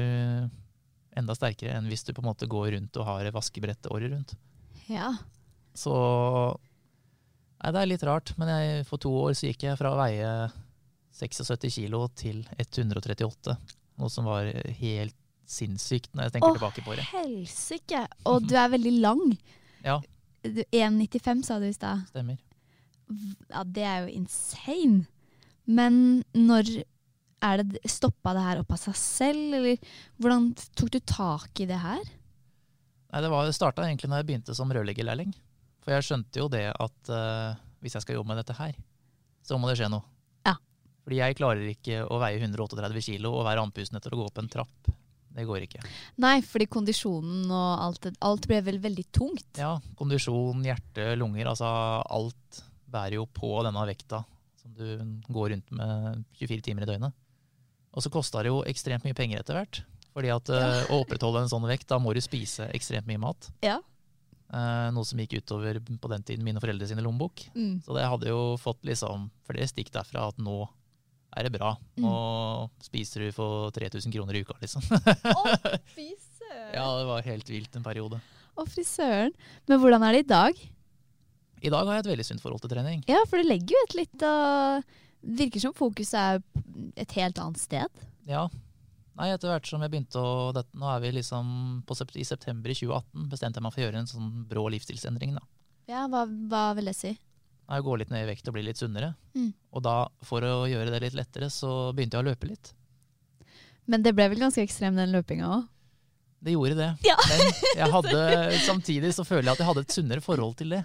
[1.18, 4.34] enda sterkere enn hvis du på en måte går rundt og har vaskebrett året rundt.
[4.90, 5.12] ja.
[5.70, 5.94] Så
[7.60, 9.98] Nei, det er litt rart, men jeg, for to år så gikk jeg fra å
[9.98, 10.28] veie
[11.12, 13.54] 76 kilo til 138.
[14.00, 14.48] Noe som var
[14.80, 15.16] helt
[15.50, 17.04] sinnssykt når jeg tenker Åh, tilbake på det.
[17.04, 18.00] Å Helsike!
[18.32, 19.22] Og du er veldig lang.
[19.84, 19.98] Ja,
[20.44, 22.06] 1,95 sa du i stad.
[22.10, 22.38] stemmer.
[23.50, 25.06] Ja, det er jo insane.
[25.66, 26.82] Men når
[27.42, 29.78] er det stoppa det her opp av seg selv, eller
[30.20, 32.02] hvordan tok du tak i det her?
[33.10, 35.32] Nei, Det, var- det starta egentlig når jeg begynte som rørleggerlærling.
[35.82, 38.74] For jeg skjønte jo det at uh, hvis jeg skal jobbe med dette her,
[39.42, 40.04] så må det skje noe.
[40.46, 40.54] Ja.
[41.04, 44.38] Fordi jeg klarer ikke å veie 138 kilo og være andpusten etter å gå opp
[44.42, 44.90] en trapp.
[45.30, 45.82] Det går ikke.
[46.22, 49.60] Nei, fordi kondisjonen og alt, alt ble vel veldig tungt.
[49.60, 51.70] Ja, kondisjon, hjerte, lunger, altså
[52.02, 54.24] alt bærer jo på denne vekta
[54.60, 57.16] som du går rundt med 24 timer i døgnet.
[57.94, 59.82] Og så kosta det jo ekstremt mye penger etter hvert.
[60.14, 63.48] Fordi at eh, å opprettholde en sånn vekt, da må du spise ekstremt mye mat.
[63.64, 63.78] Ja.
[64.50, 67.44] Eh, noe som gikk utover på den tiden mine foreldre sine lommebok.
[67.54, 67.80] Mm.
[67.86, 70.64] Så det hadde jo fått liksom flere stikk derfra at nå
[71.36, 71.74] er det bra.
[72.00, 72.14] Nå
[72.82, 74.82] spiser du for 3000 kroner i uka, liksom.
[74.90, 75.44] Å,
[75.94, 76.72] fy søren!
[76.74, 78.18] ja, det var helt vilt en periode.
[78.58, 79.34] Å, fy søren.
[79.70, 80.64] Men hvordan er det i dag?
[81.60, 83.04] I dag har jeg et veldig sunt forhold til trening.
[83.10, 84.90] Ja, for det legger jo et litt og
[85.20, 86.38] Virker som fokuset er
[86.96, 88.04] et helt annet sted.
[88.24, 88.46] Ja.
[89.18, 92.72] Nei, etter hvert som jeg begynte å dette, Nå er vi liksom på, I september
[92.72, 95.34] i 2018 bestemte jeg meg for å gjøre en sånn brå livsstilsendring.
[95.36, 95.44] da.
[95.90, 97.12] Ja, hva, hva vil det si?
[97.70, 99.12] Jeg gå litt ned i vekt og bli litt sunnere.
[99.38, 99.50] Mm.
[99.76, 102.72] Og da, for å gjøre det litt lettere, så begynte jeg å løpe litt.
[103.90, 105.68] Men det ble vel ganske ekstrem, den løpinga òg?
[106.40, 106.90] Det gjorde det.
[107.06, 107.16] Ja.
[107.28, 107.40] Men
[107.76, 108.22] jeg hadde,
[108.64, 110.82] samtidig så føler jeg at jeg hadde et sunnere forhold til det.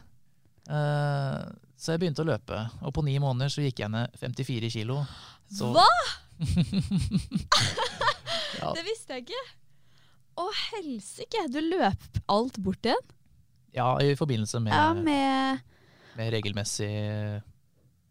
[0.69, 1.45] Uh,
[1.78, 5.02] så jeg begynte å løpe, og på ni måneder så gikk jeg ned 54 kilo.
[5.50, 5.89] Så, Hva?!
[8.56, 8.69] Ja.
[8.71, 9.41] Det visste jeg ikke.
[10.39, 11.41] Å, helsike!
[11.52, 13.12] Du løp alt bort igjen?
[13.76, 15.60] ja, i forbindelse med, Ja, med
[16.15, 16.89] med regelmessig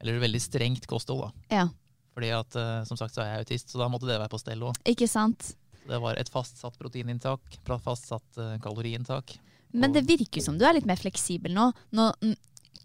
[0.00, 1.58] Eller veldig strengt kosthold, da.
[1.60, 1.66] Ja,
[2.14, 4.40] Fordi at, eh, som sagt, så er jeg autist, så da måtte det være på
[4.42, 4.78] stell òg.
[4.84, 5.54] ikke sant?
[5.84, 9.36] Det var et fastsatt proteininntak, fastsatt eh, kaloriinntak.
[9.74, 11.70] Men det virker som du er litt mer fleksibel nå.
[11.98, 12.36] nå mm,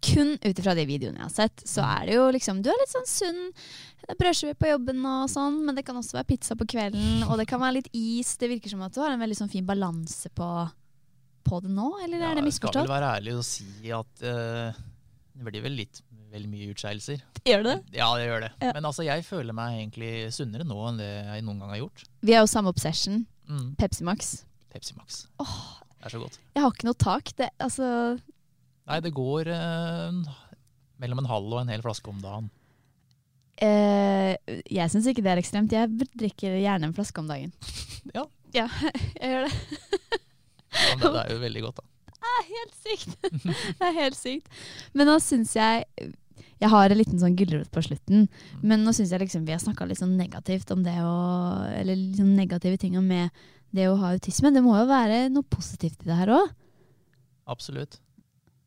[0.01, 2.77] kun ut ifra de videoene jeg har sett, så er det jo liksom Du er
[2.79, 3.41] litt sånn sunn.
[4.19, 7.45] Brødskive på jobben og sånn, men det kan også være pizza på kvelden, og det
[7.49, 8.31] kan være litt is.
[8.39, 10.47] Det virker som at du har en veldig sånn fin balanse på,
[11.45, 12.79] på det nå, eller er det misforstått?
[12.79, 14.79] jeg skal vel være ærlig og si at eh,
[15.39, 17.21] det blir vel litt vel mye utskeielser.
[17.47, 17.75] Gjør det?
[17.95, 18.49] Ja, det gjør det.
[18.61, 18.73] Ja.
[18.75, 22.03] Men altså, jeg føler meg egentlig sunnere nå enn det jeg noen gang har gjort.
[22.27, 23.23] Vi har jo samme obsession.
[23.49, 23.71] Mm.
[23.79, 24.33] Pepsi Max.
[24.69, 25.23] Pepsi Max.
[25.41, 25.55] Åh.
[25.99, 26.37] Det er så godt.
[26.55, 27.31] Jeg har ikke noe tak.
[27.39, 27.87] Det, altså,
[28.89, 30.19] Nei, det går eh,
[31.01, 32.51] mellom en halv og en hel flaske om dagen.
[33.59, 34.35] eh,
[34.69, 35.73] jeg syns ikke det er ekstremt.
[35.75, 37.53] Jeg drikker gjerne en flaske om dagen.
[38.15, 38.23] Ja.
[38.55, 38.63] Ja,
[39.19, 40.19] jeg gjør det.
[40.71, 41.83] Ja, men det er jo veldig godt, da.
[42.19, 43.29] Det er helt sykt.
[43.79, 44.49] det er helt sykt.
[44.93, 45.85] Men nå syns jeg
[46.59, 48.27] Jeg har en liten sånn gulrot på slutten,
[48.59, 51.15] men nå syns jeg liksom vi har snakka litt sånn negativt om det å
[51.71, 53.31] Eller sånn negative tinga med
[53.75, 54.51] det å ha autisme.
[54.51, 56.53] Det må jo være noe positivt i det her òg?
[57.49, 57.99] Absolutt.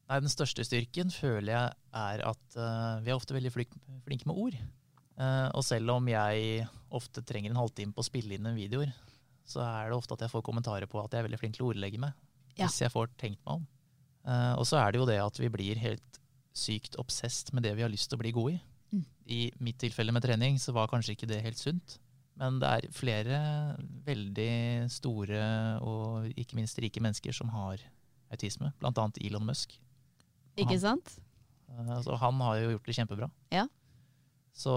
[0.09, 3.73] Nei, den største styrken føler jeg er at uh, vi er ofte veldig flink,
[4.07, 4.57] flinke med ord.
[5.17, 8.93] Uh, og selv om jeg ofte trenger en halvtime på å spille inn en videoer,
[9.49, 11.67] så er det ofte at jeg får kommentarer på at jeg er veldig flink til
[11.67, 12.13] å ordlegge meg.
[12.59, 12.67] Ja.
[12.67, 13.67] Hvis jeg får tenkt meg om.
[14.23, 16.21] Uh, og så er det jo det at vi blir helt
[16.55, 18.61] sykt obsesst med det vi har lyst til å bli gode i.
[18.93, 19.05] Mm.
[19.33, 21.97] I mitt tilfelle med trening så var kanskje ikke det helt sunt.
[22.39, 23.39] Men det er flere
[24.07, 24.53] veldig
[24.93, 25.43] store
[25.85, 27.83] og ikke minst rike mennesker som har
[28.33, 29.75] autisme, blant annet Elon Musk.
[30.57, 31.15] Ikke Han- sant?
[31.69, 33.31] Uh, Altså, han har jo gjort det kjempebra.
[33.53, 33.67] Ja.
[34.53, 34.73] Så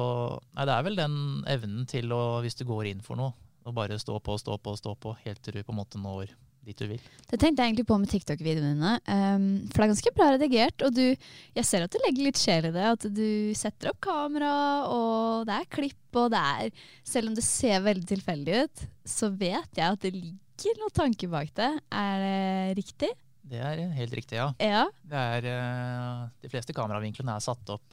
[0.55, 1.15] nei, det er vel den
[1.51, 3.33] evnen til å, hvis du går inn for noe,
[3.65, 6.31] å bare stå på, stå på, stå på, helt til du på en måte når
[6.65, 7.01] dit du vil.
[7.29, 8.93] Det tenkte jeg egentlig på med TikTok-videoene dine.
[9.07, 10.85] Um, for det er ganske bra redigert.
[10.87, 11.03] Og du,
[11.59, 12.85] jeg ser at du legger litt sjel i det.
[12.95, 14.53] At du setter opp kamera,
[14.91, 19.29] og det er klipp, og det er Selv om det ser veldig tilfeldig ut, så
[19.33, 21.69] vet jeg at det ligger noen tanke bak det.
[21.93, 23.11] Er det riktig?
[23.45, 24.47] Det er helt riktig, ja.
[24.57, 24.87] Ja.
[25.05, 27.83] Det er, eh, de fleste kameravinklene er satt opp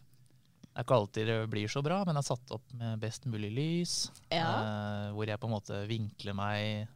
[0.73, 3.27] Det er ikke alltid det blir så bra, men det er satt opp med best
[3.29, 3.97] mulig lys.
[4.33, 4.47] Ja.
[4.63, 6.89] eh, hvor jeg på en måte vinkler meg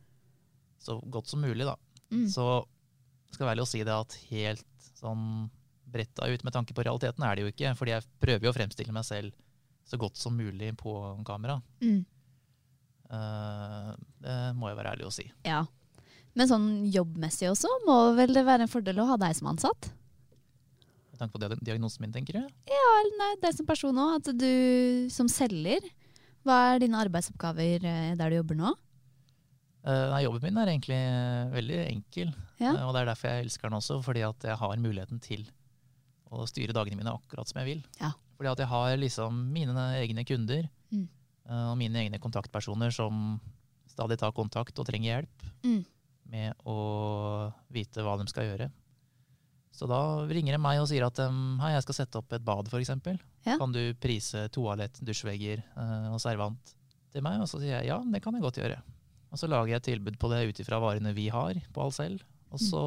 [0.82, 1.76] så godt som mulig, da.
[2.12, 2.26] Mm.
[2.30, 2.46] Så
[3.30, 5.24] skal jeg være ærlig å si det at helt sånn
[5.86, 7.72] bretta ut med tanke på realiteten er det jo ikke.
[7.78, 9.34] Fordi jeg prøver jo å fremstille meg selv
[9.86, 10.92] så godt som mulig på
[11.26, 11.60] kamera.
[11.82, 12.04] Mm.
[13.06, 15.28] Uh, det må jeg være ærlig å si.
[15.46, 15.64] ja.
[16.36, 19.86] Men sånn jobbmessig også må vel det være en fordel å ha deg som ansatt?
[21.08, 22.42] Med tanke på diagnosen min, tenker du?
[22.68, 24.18] Ja, eller nei, deg som person òg.
[24.18, 25.86] At du som selger
[26.44, 28.74] Hva er dine arbeidsoppgaver eh, der du jobber nå?
[29.86, 32.32] Eh, nei, jobben min er egentlig eh, veldig enkel.
[32.58, 32.72] Ja.
[32.74, 35.44] Eh, og det er derfor jeg elsker den også, fordi at jeg har muligheten til
[36.34, 37.82] å styre dagene mine akkurat som jeg vil.
[38.00, 38.10] Ja.
[38.36, 41.08] Fordi at jeg har liksom mine egne kunder Mm.
[41.70, 43.40] og mine egne kontaktpersoner som
[43.90, 45.84] stadig tar kontakt og trenger hjelp Mm.
[46.30, 48.70] med å vite hva de skal gjøre.
[49.72, 52.44] Så da ringer de meg og sier at um, hei, jeg skal sette opp et
[52.44, 52.90] bad f.eks.
[53.46, 53.56] Ja.
[53.58, 55.62] Kan du prise toalett, dusjvegger
[56.10, 56.74] og servant
[57.12, 57.38] til meg?
[57.40, 58.78] Og så sier jeg ja, det kan jeg godt gjøre.
[59.32, 62.20] Og så lager jeg et tilbud på det ut ifra varene vi har på Alcel.
[62.54, 62.82] Og så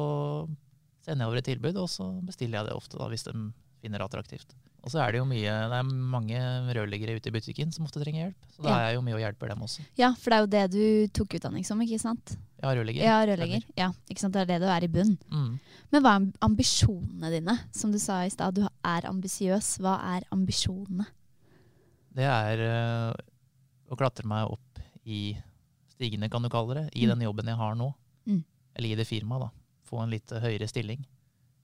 [1.04, 3.34] sender jeg over et tilbud, og så bestiller jeg det ofte da, hvis de
[3.80, 4.54] finner det attraktivt.
[4.80, 6.38] Og så er det jo mye, det er mange
[6.72, 8.46] rørleggere ute i butikken som ofte trenger hjelp.
[8.56, 8.76] Så da Ja.
[8.78, 9.84] er jeg jo mye og hjelper dem også.
[10.00, 12.36] Ja, for det er jo det du tok utdanning som, ikke sant?
[12.62, 13.04] Ja, rørlegger.
[13.04, 13.64] Ja, rørlegger.
[13.76, 14.32] Ja, ikke sant?
[14.32, 15.18] Det er det du er i bunn.
[15.30, 15.60] Mm.
[15.92, 17.58] Men hva er ambisjonene dine?
[17.72, 19.78] Som du sa i stad, du er ambisiøs.
[19.84, 21.06] Hva er ambisjonene?
[22.16, 23.12] Det er eh,
[23.92, 25.36] å klatre meg opp i
[26.00, 27.12] stigene, kan du kalle det, i Mm.
[27.14, 27.92] den jobben jeg har nå.
[28.26, 28.42] Mm.
[28.74, 29.50] Eller i det firmaet, da.
[29.84, 31.04] Få en litt høyere stilling.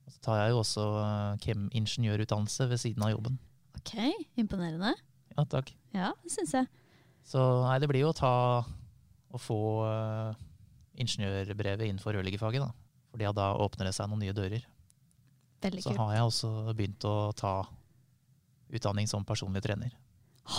[0.06, 3.38] Og så tar jeg jo også eh, chem-ingeniørutdannelse ved siden av jobben.
[3.80, 3.94] Ok,
[4.38, 4.92] imponerende.
[5.36, 5.72] Ja, takk.
[5.94, 6.68] Ja, det syns jeg.
[7.26, 8.62] Så nei, det blir jo å ta
[9.34, 10.34] å få uh,
[10.96, 12.70] ingeniørbrevet innenfor rørleggerfaget, da.
[13.10, 14.62] Fordi da åpner det seg noen nye dører.
[15.64, 15.98] Veldig Så kult.
[15.98, 17.52] har jeg også begynt å ta
[18.70, 19.90] utdanning som personlig trener.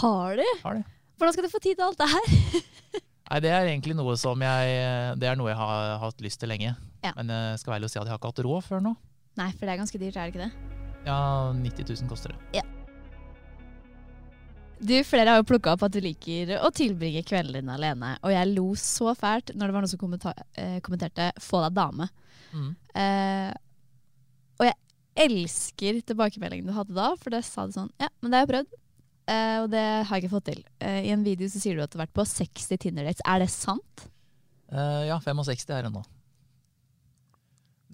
[0.02, 0.44] Har du?
[0.63, 0.84] Har du?
[1.18, 3.02] Hvordan skal du få tid til alt det her?
[3.28, 6.52] Nei, det er egentlig noe som jeg Det er noe jeg har hatt lyst til
[6.54, 6.74] lenge.
[7.04, 7.12] Ja.
[7.18, 8.96] Men jeg skal være ærlig og si at jeg har ikke hatt råd før nå.
[9.38, 10.76] Nei, for det er ganske dyrt, er det ikke det?
[11.08, 12.63] Ja, 90 000 koster det.
[14.78, 18.12] Du, Flere har jo plukka opp at du liker å tilbringe kveldene dine alene.
[18.22, 22.10] Og jeg lo så fælt når det var noen som eh, kommenterte 'få deg dame'.
[22.54, 22.76] Mm.
[23.02, 23.54] Eh,
[24.58, 24.78] og jeg
[25.28, 28.54] elsker tilbakemeldingen du hadde da, for det sa du sånn Ja, men det har jeg
[28.54, 28.78] prøvd.
[29.28, 30.62] Eh, og det har jeg ikke fått til.
[30.80, 33.24] Uh, I en video så sier du at du har vært på 60 Tinder-dates.
[33.28, 34.08] Er det sant?
[34.72, 36.04] Uh, ja, 65 er det nå.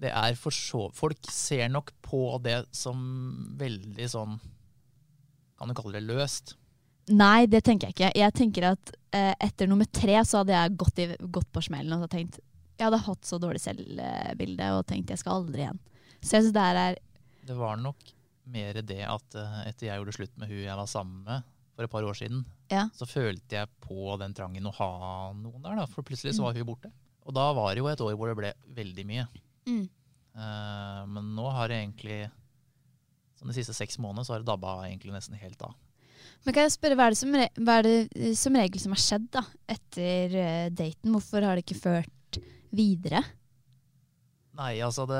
[0.04, 2.98] Det er for så Folk ser nok på det som
[3.54, 4.32] veldig sånn
[5.54, 6.56] Kan du kalle det løst?
[7.14, 8.08] Nei, det tenker jeg ikke.
[8.18, 12.02] Jeg tenker at etter nummer tre så hadde jeg gått, i, gått på smellen og
[12.02, 12.40] så tenkt
[12.74, 15.78] Jeg hadde hatt så dårlig selvbilde og tenkt jeg skal aldri igjen.
[16.18, 17.00] Så jeg synes det her er
[17.46, 18.14] Det var nok
[18.46, 21.42] mer det at eh, etter jeg gjorde slutt med hun jeg var sammen med
[21.74, 22.84] for et par år siden, Ja.
[22.94, 25.86] så følte jeg på den trangen å ha noen der, da.
[25.90, 26.46] For plutselig så Mm.
[26.46, 26.90] var hun borte.
[27.26, 29.26] Og da var det jo et år hvor det ble veldig mye.
[29.66, 29.88] Mm.
[30.36, 32.30] Uh, men nå har det egentlig
[33.38, 35.74] Sånn de siste seks månedene så har det dabba egentlig nesten helt av.
[36.46, 37.32] Men kan jeg spørre, hva er det som,
[37.64, 41.10] hva er det eh, som regel som har skjedd da, etter uh, daten?
[41.10, 42.38] Hvorfor har det ikke ført
[42.70, 43.24] videre?
[44.54, 45.18] Nei, altså det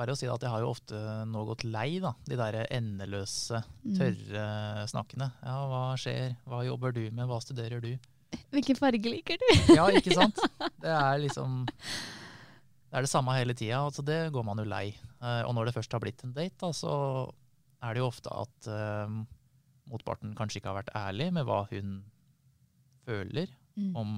[0.00, 0.98] være å si at jeg har jo ofte
[1.30, 2.14] nå gått lei, da.
[2.28, 3.96] De der endeløse, Mm.
[3.98, 4.44] tørre
[4.90, 5.30] snakkene.
[5.44, 6.34] Ja, hva skjer?
[6.48, 7.26] Hva jobber du med?
[7.30, 7.92] Hva studerer du?
[8.54, 9.46] Hvilken farge liker du?
[9.74, 10.38] Ja, ikke sant?
[10.82, 13.80] Det er liksom Det er det samme hele tida.
[13.86, 14.88] Altså det går man jo lei.
[15.22, 16.92] Eh, og når det først har blitt en date, da, så
[17.82, 19.08] er det jo ofte at uh,
[19.90, 22.00] motparten kanskje ikke har vært ærlig med hva hun
[23.06, 23.94] føler Mm.
[23.96, 24.10] om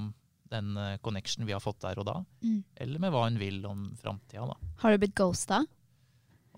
[0.52, 2.60] den eh, connection vi har fått der og da, Mm.
[2.76, 4.56] eller med hva hun vil om framtida, da.
[4.84, 5.62] Har du blitt ghosta?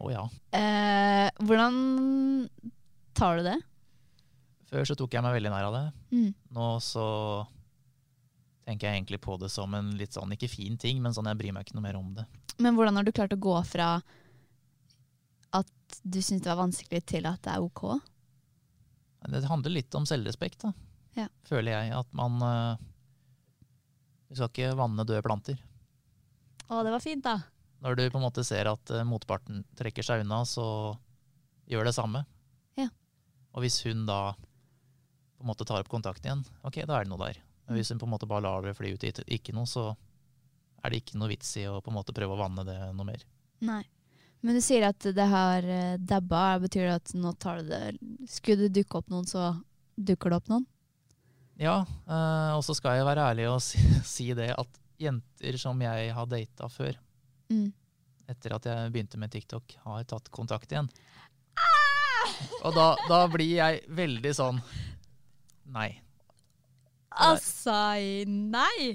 [0.02, 0.24] Å ja.
[0.58, 2.48] Eh, hvordan
[3.14, 3.56] tar du det?
[4.70, 5.84] Før så tok jeg meg veldig nær av det.
[6.16, 6.30] Mm.
[6.56, 7.04] Nå så
[8.66, 11.38] tenker jeg egentlig på det som en litt sånn, ikke fin ting, men sånn jeg
[11.38, 12.24] bryr meg ikke noe mer om det.
[12.58, 13.90] Men hvordan har du klart å gå fra
[15.54, 17.84] at du syns det var vanskelig, til at det er ok?
[19.30, 20.72] Det handler litt om selvrespekt, da.
[21.14, 21.28] Ja.
[21.46, 21.92] føler jeg.
[21.94, 22.82] At man eh,
[24.28, 25.58] Du skal ikke vanne døde planter.
[26.68, 27.38] Å, det var fint, da.
[27.84, 30.66] Når du på en måte ser at eh, motparten trekker seg unna, så
[31.68, 32.24] gjør det samme.
[32.80, 32.88] Ja.
[33.52, 37.12] Og hvis hun da på en måte tar opp kontakten igjen, ok, da er det
[37.12, 37.42] noe der.
[37.66, 39.90] Men hvis hun på en måte bare lar det fly ut i ikke noe, så
[40.84, 43.08] er det ikke noe vits i å på en måte prøve å vanne det noe
[43.08, 43.24] mer.
[43.64, 43.82] Nei.
[44.44, 46.58] Men du sier at det har uh, dabba.
[46.60, 47.94] Betyr det at nå tar du det
[48.28, 49.54] Skulle det dukke opp noen, så
[49.96, 50.66] dukker det opp noen?
[51.60, 55.80] Ja, eh, og så skal jeg være ærlig og si, si det at jenter som
[55.82, 56.96] jeg har data før,
[57.52, 57.66] Mm.
[58.32, 60.86] etter at jeg begynte med TikTok, har tatt kontakt igjen.
[62.64, 64.62] Og da, da blir jeg veldig sånn
[65.74, 65.90] Nei.
[67.14, 67.74] Altså,
[68.26, 68.94] nei!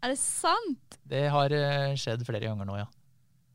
[0.00, 0.96] Er det sant?
[1.08, 2.86] Det har eh, skjedd flere ganger nå, ja.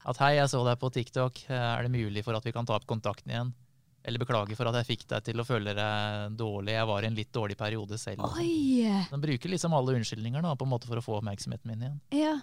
[0.06, 2.66] At hei, jeg så deg på TikTok, eh, er det mulig for at vi kan
[2.70, 3.52] ta opp kontakten igjen?
[4.04, 7.10] Eller beklager for at jeg fikk deg til å føle deg dårlig, jeg var i
[7.12, 8.24] en litt dårlig periode selv.
[8.42, 8.82] Oi!
[9.12, 12.00] De bruker liksom alle unnskyldninger da, på en måte for å få oppmerksomheten min igjen.
[12.18, 12.34] Ja.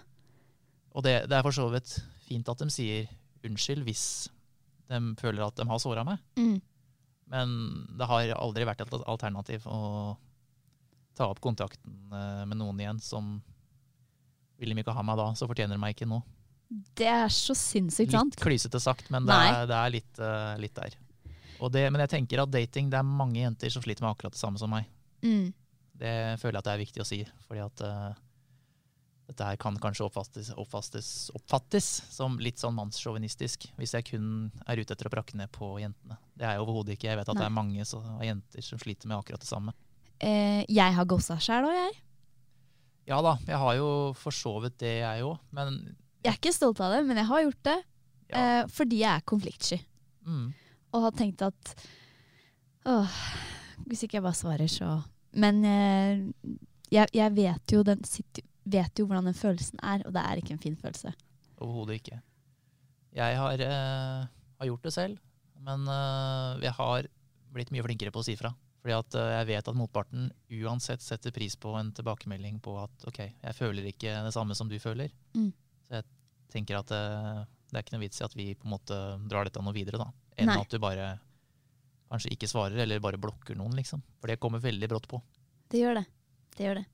[0.95, 1.97] Og det, det er for så vidt
[2.29, 3.09] fint at de sier
[3.45, 4.05] unnskyld hvis
[4.89, 6.23] de føler at de har såra meg.
[6.39, 6.57] Mm.
[7.29, 7.53] Men
[7.99, 10.15] det har aldri vært et alternativ å
[11.19, 13.35] ta opp kontakten eh, med noen igjen som
[14.59, 16.23] vil de ikke ha meg da, så fortjener de meg ikke nå.
[16.97, 18.35] Det er så sinnssykt sant.
[18.35, 20.97] Litt klysete sagt, men det er, det er litt, eh, litt der.
[21.59, 24.39] Det, men jeg tenker at dating, det er mange jenter som sliter med akkurat det
[24.39, 24.87] samme som meg.
[25.25, 25.51] Mm.
[25.99, 28.13] Det føler jeg at det er viktig å si, fordi at uh,
[29.29, 34.29] dette her kan kanskje oppfattes, oppfattes, oppfattes som litt sånn mannssjåvinistisk, hvis jeg kun
[34.65, 36.17] er ute etter å prakke ned på jentene.
[36.33, 37.11] Det er jeg overhodet ikke.
[37.11, 39.75] Jeg vet at det er mange så, jenter som sliter med akkurat det samme.
[40.17, 41.99] Eh, jeg har gossa sjæl òg, jeg.
[43.09, 45.77] Ja da, jeg har jo for så vidt det, jeg òg, men
[46.23, 47.77] Jeg er ikke stolt av det, men jeg har gjort det.
[48.29, 48.41] Ja.
[48.41, 49.79] Eh, fordi jeg er konfliktsky.
[50.25, 50.49] mm,
[50.93, 51.73] Og har tenkt at
[52.89, 53.19] åh,
[53.85, 54.99] Hvis ikke jeg bare svarer, så
[55.33, 56.23] Men eh,
[56.89, 58.01] jeg, jeg vet, jo den,
[58.65, 61.13] vet jo hvordan den følelsen er, og det er ikke en fin følelse.
[61.59, 62.21] overhodet ikke.
[63.13, 64.27] Jeg har, eh,
[64.59, 65.19] har gjort det selv,
[65.59, 67.07] men eh, jeg har
[67.53, 68.53] blitt mye flinkere på å si fra.
[68.79, 70.29] Fordi at eh, jeg vet at motparten
[70.61, 74.69] uansett setter pris på en tilbakemelding på at ok, jeg føler ikke det samme som
[74.71, 75.11] du føler.
[75.35, 75.51] Mm.
[75.87, 76.07] Så jeg
[76.53, 77.03] tenker at det,
[77.69, 78.99] det er ikke noe vits i at vi på en måte
[79.29, 80.09] drar dette noe videre, da.
[80.39, 80.61] Enn Nei.
[80.61, 81.09] at du bare
[82.09, 84.01] kanskje ikke svarer, eller bare blokker noen, liksom.
[84.19, 85.19] For det kommer veldig brått på.
[85.69, 86.05] Det gjør det.
[86.57, 86.87] Det gjør det.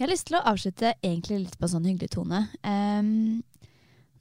[0.00, 2.40] Jeg har lyst til å avslutte egentlig litt på en sånn hyggelig tone.
[2.64, 3.42] Um,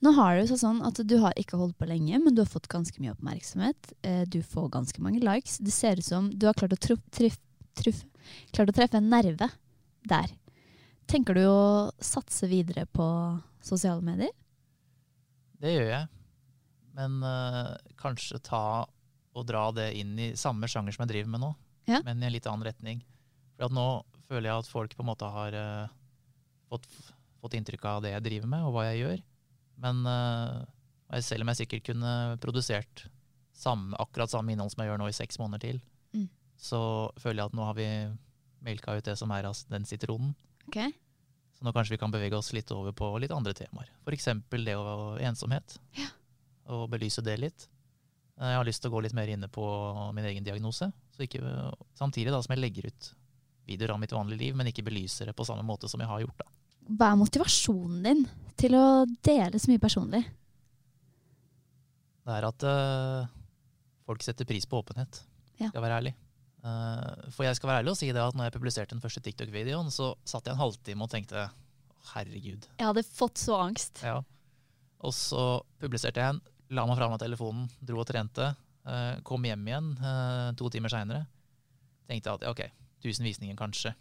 [0.03, 2.51] nå har det jo sånn at du har ikke holdt på lenge, men du har
[2.51, 3.93] fått ganske mye oppmerksomhet.
[4.05, 5.57] Uh, du får ganske mange likes.
[5.63, 7.39] Det ser ut som du har klart å, truff, truff,
[7.79, 8.03] truff,
[8.51, 9.49] klart å treffe en nerve
[10.09, 10.35] der.
[11.09, 11.63] Tenker du å
[12.03, 13.07] satse videre på
[13.65, 14.35] sosiale medier?
[15.59, 16.18] Det gjør jeg.
[16.99, 18.61] Men uh, kanskje ta
[19.37, 21.53] og dra det inn i samme sjanger som jeg driver med nå,
[21.87, 22.01] Ja.
[22.05, 22.99] men i en litt annen retning.
[23.55, 23.85] For at nå
[24.27, 25.87] føler jeg at folk på en måte har uh,
[26.69, 26.87] fått,
[27.41, 29.23] fått inntrykk av det jeg driver med, og hva jeg gjør.
[29.85, 30.65] Men uh,
[31.13, 33.05] jeg- selv om jeg sikkert kunne produsert
[33.55, 36.25] samme, akkurat samme innhold som jeg gjør nå i seks måneder til, Mm.
[36.57, 36.79] så
[37.21, 37.87] føler jeg at nå har vi
[38.65, 40.31] melka ut det som er altså, den sitronen.
[40.67, 40.79] Ok.
[41.53, 43.87] Så nå kanskje vi kan bevege oss litt over på litt andre temaer.
[44.07, 44.25] F.eks.
[44.49, 45.77] det å ensomhet.
[45.99, 46.07] Ja.
[46.69, 47.67] Og belyse det litt.
[48.39, 49.63] Eh, Jeg har lyst til å gå litt mer inne på
[50.15, 50.91] min egen diagnose.
[51.15, 51.41] Så ikke,
[51.97, 53.13] samtidig da som jeg legger ut
[53.69, 56.21] videoer av mitt vanlige liv, men ikke belyser det på samme måte som jeg har
[56.23, 56.37] gjort.
[56.41, 56.45] da.
[56.89, 58.23] Hva er motivasjonen din
[58.57, 58.85] til å
[59.25, 60.23] dele så mye personlig?
[62.25, 63.29] Det er at eh,
[64.05, 65.21] folk setter pris på åpenhet,
[65.59, 65.69] Ja.
[65.69, 66.15] skal jeg være ærlig.
[66.59, 69.21] Uh, for jeg skal være ærlig og si det at når jeg publiserte den første
[69.23, 71.45] TikTok-videoen, så satt jeg en halvtime og tenkte
[72.13, 72.65] herregud.
[72.77, 74.01] Jeg hadde fått så angst.
[74.03, 74.17] Ja.
[74.99, 76.41] Og så publiserte jeg en,
[76.75, 78.53] la meg fra meg telefonen, dro og trente.
[78.89, 81.25] eh, kom hjem igjen eh, to timer seinere.
[82.09, 82.61] Tenkte at ok,
[83.03, 83.93] 1000 visninger kanskje.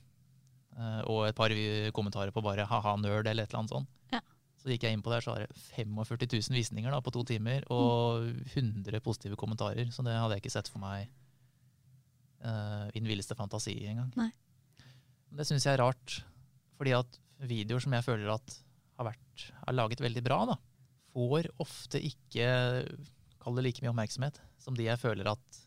[0.79, 1.53] Eh, og et par
[1.97, 3.91] kommentarer på bare ha-ha, nerd eller et eller annet sånt.
[4.15, 4.23] Ja.
[4.59, 7.25] Så gikk jeg inn på der, så var det 45 000 visninger da, på to
[7.27, 9.91] timer, og 100 positive kommentarer.
[9.95, 11.07] Så det hadde jeg ikke sett for meg
[12.43, 14.11] uh, i den villeste fantasi engang.
[15.39, 16.19] Det syns jeg er rart,
[16.79, 18.57] fordi at videoer som jeg føler at
[18.99, 20.57] har vært har laget veldig bra, da,
[21.15, 22.49] får ofte ikke
[23.43, 25.61] kall det like mye oppmerksomhet som de jeg føler at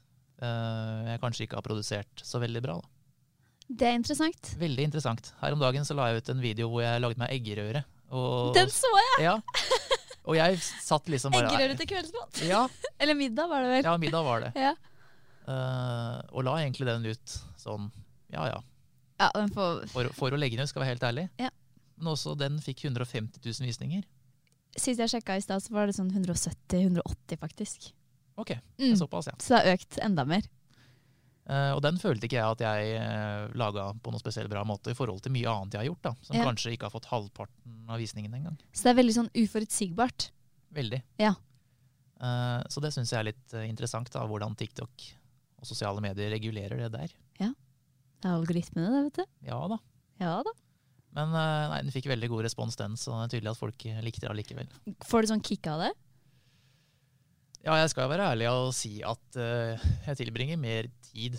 [0.44, 2.78] eh, jeg kanskje ikke har produsert så veldig bra.
[2.82, 2.92] Da.
[3.72, 4.52] Det er interessant.
[4.60, 5.32] Veldig interessant.
[5.40, 7.84] Her om dagen så la jeg ut en video hvor jeg laget meg eggerøre.
[8.12, 9.30] Og, Den så jeg!
[9.30, 9.38] ja.
[10.28, 12.42] og jeg satt liksom bare Eggerøre til kveldsmat.
[12.50, 12.66] Ja,
[13.02, 13.86] Eller middag, var det vel.
[13.88, 14.52] ja, middag var det.
[14.60, 14.74] Ja.
[15.48, 17.88] Uh, og la egentlig den ut sånn,
[18.32, 18.60] ja ja,
[19.18, 21.26] Ja, den får, for, for å legge den ut, skal være helt ærlig.
[21.42, 21.50] Ja.
[21.98, 24.04] Men også den fikk 150 000 visninger.
[24.78, 27.92] Sist jeg sjekka i stad, så var det sånn 170-180, faktisk.
[28.40, 28.96] Ok, Mm.
[28.96, 29.34] såpass, ja.
[29.40, 30.42] Så det har økt enda mer.
[31.50, 34.92] Uh, og den følte ikke jeg at jeg uh, laga på noe spesielt bra måte
[34.94, 36.44] i forhold til mye annet jeg har gjort, da, som Ja.
[36.46, 38.58] kanskje ikke har fått halvparten av visningen engang.
[38.72, 40.30] Så det er veldig sånn uforutsigbart.
[40.72, 41.02] Veldig.
[41.20, 41.34] Ja.
[42.22, 45.08] Uh, så det syns jeg er litt uh, interessant, da, hvordan TikTok
[45.60, 47.12] og sosiale medier regulerer det der.
[47.42, 47.52] Ja.
[48.22, 49.48] Det er algoritmene, det, vet du.
[49.50, 49.78] Ja da.
[50.22, 50.54] Ja da.
[51.18, 53.86] Men eh, nei, den fikk veldig god respons, den, så det er tydelig at folk
[54.06, 54.72] likte det allikevel.
[55.08, 55.92] Får du sånn kick av det?
[57.62, 61.38] Ja, jeg skal være ærlig og si at uh, jeg tilbringer mer tid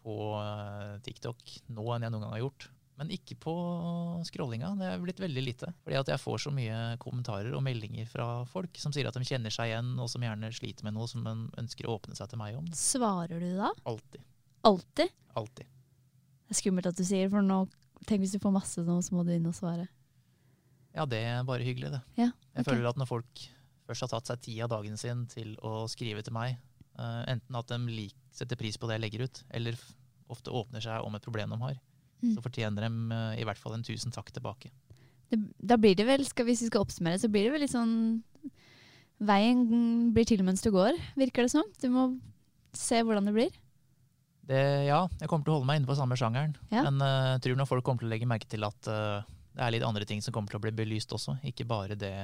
[0.00, 1.42] på uh, TikTok
[1.76, 2.68] nå enn jeg noen gang har gjort.
[2.98, 3.52] Men ikke på
[4.26, 4.72] scrollinga.
[4.80, 5.68] Det er blitt veldig lite.
[5.84, 9.28] Fordi at jeg får så mye kommentarer og meldinger fra folk som sier at de
[9.28, 12.32] kjenner seg igjen, og som gjerne sliter med noe som de ønsker å åpne seg
[12.32, 12.66] til meg om.
[12.74, 13.70] Svarer du da?
[13.86, 14.24] Alltid.
[14.66, 15.14] Alltid?
[15.38, 15.70] Alltid.
[16.48, 17.60] Det er skummelt at du sier, for nå
[18.06, 19.88] Tenk hvis du får masse nå, så må du inn og svare.
[20.94, 22.00] Ja, det er bare hyggelig, det.
[22.18, 23.42] Ja, Jeg føler at når folk
[23.88, 26.56] først har tatt seg tid av dagen sin til å skrive til meg,
[26.98, 29.78] uh, enten at de lik, setter pris på det jeg legger ut, eller
[30.28, 31.78] ofte åpner seg om et problem de har,
[32.18, 32.32] Mm.
[32.34, 34.72] så fortjener de uh, i hvert fall en tusen takk tilbake.
[35.30, 37.70] Det, da blir det vel, skal, hvis vi skal oppsummere, så blir det vel litt
[37.70, 38.24] sånn
[39.18, 41.66] Veien blir til mens du går, virker det som.
[41.82, 42.04] Du må
[42.74, 43.54] se hvordan det blir.
[44.48, 46.86] Det, ja, jeg kommer til å holde meg inne på samme sjangeren, Ja.
[46.88, 49.20] men uh, tror nok folk kommer til å legge merke til at uh,
[49.52, 52.14] det er litt andre ting som kommer til å bli belyst også, ikke bare det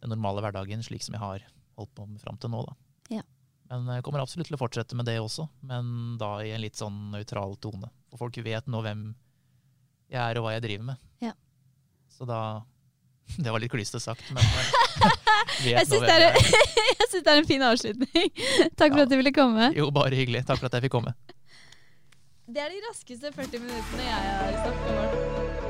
[0.00, 1.42] den normale hverdagen slik som jeg har
[1.80, 2.62] holdt på med fram til nå.
[2.68, 2.76] Da.
[3.18, 3.24] Ja.
[3.70, 6.78] Men jeg kommer absolutt til å fortsette med det også, men da i en litt
[6.78, 7.90] sånn nøytral tone.
[8.10, 9.08] For folk vet nå hvem
[10.10, 11.04] jeg er og hva jeg driver med.
[11.22, 11.34] Ja.
[12.10, 12.40] Så da
[13.44, 14.72] Det var litt klysete sagt, men eh,
[15.66, 16.99] vet Jeg nå hvem det, jeg er.
[17.10, 18.30] Jeg synes det er en fin avslutning.
[18.80, 19.06] Takk for Ja.
[19.08, 19.72] at du ville komme.
[19.76, 20.44] Jo, bare hyggelig.
[20.46, 21.14] Takk for at jeg fikk komme.
[22.50, 25.69] Det er de raskeste 40 minuttene jeg har snakket om.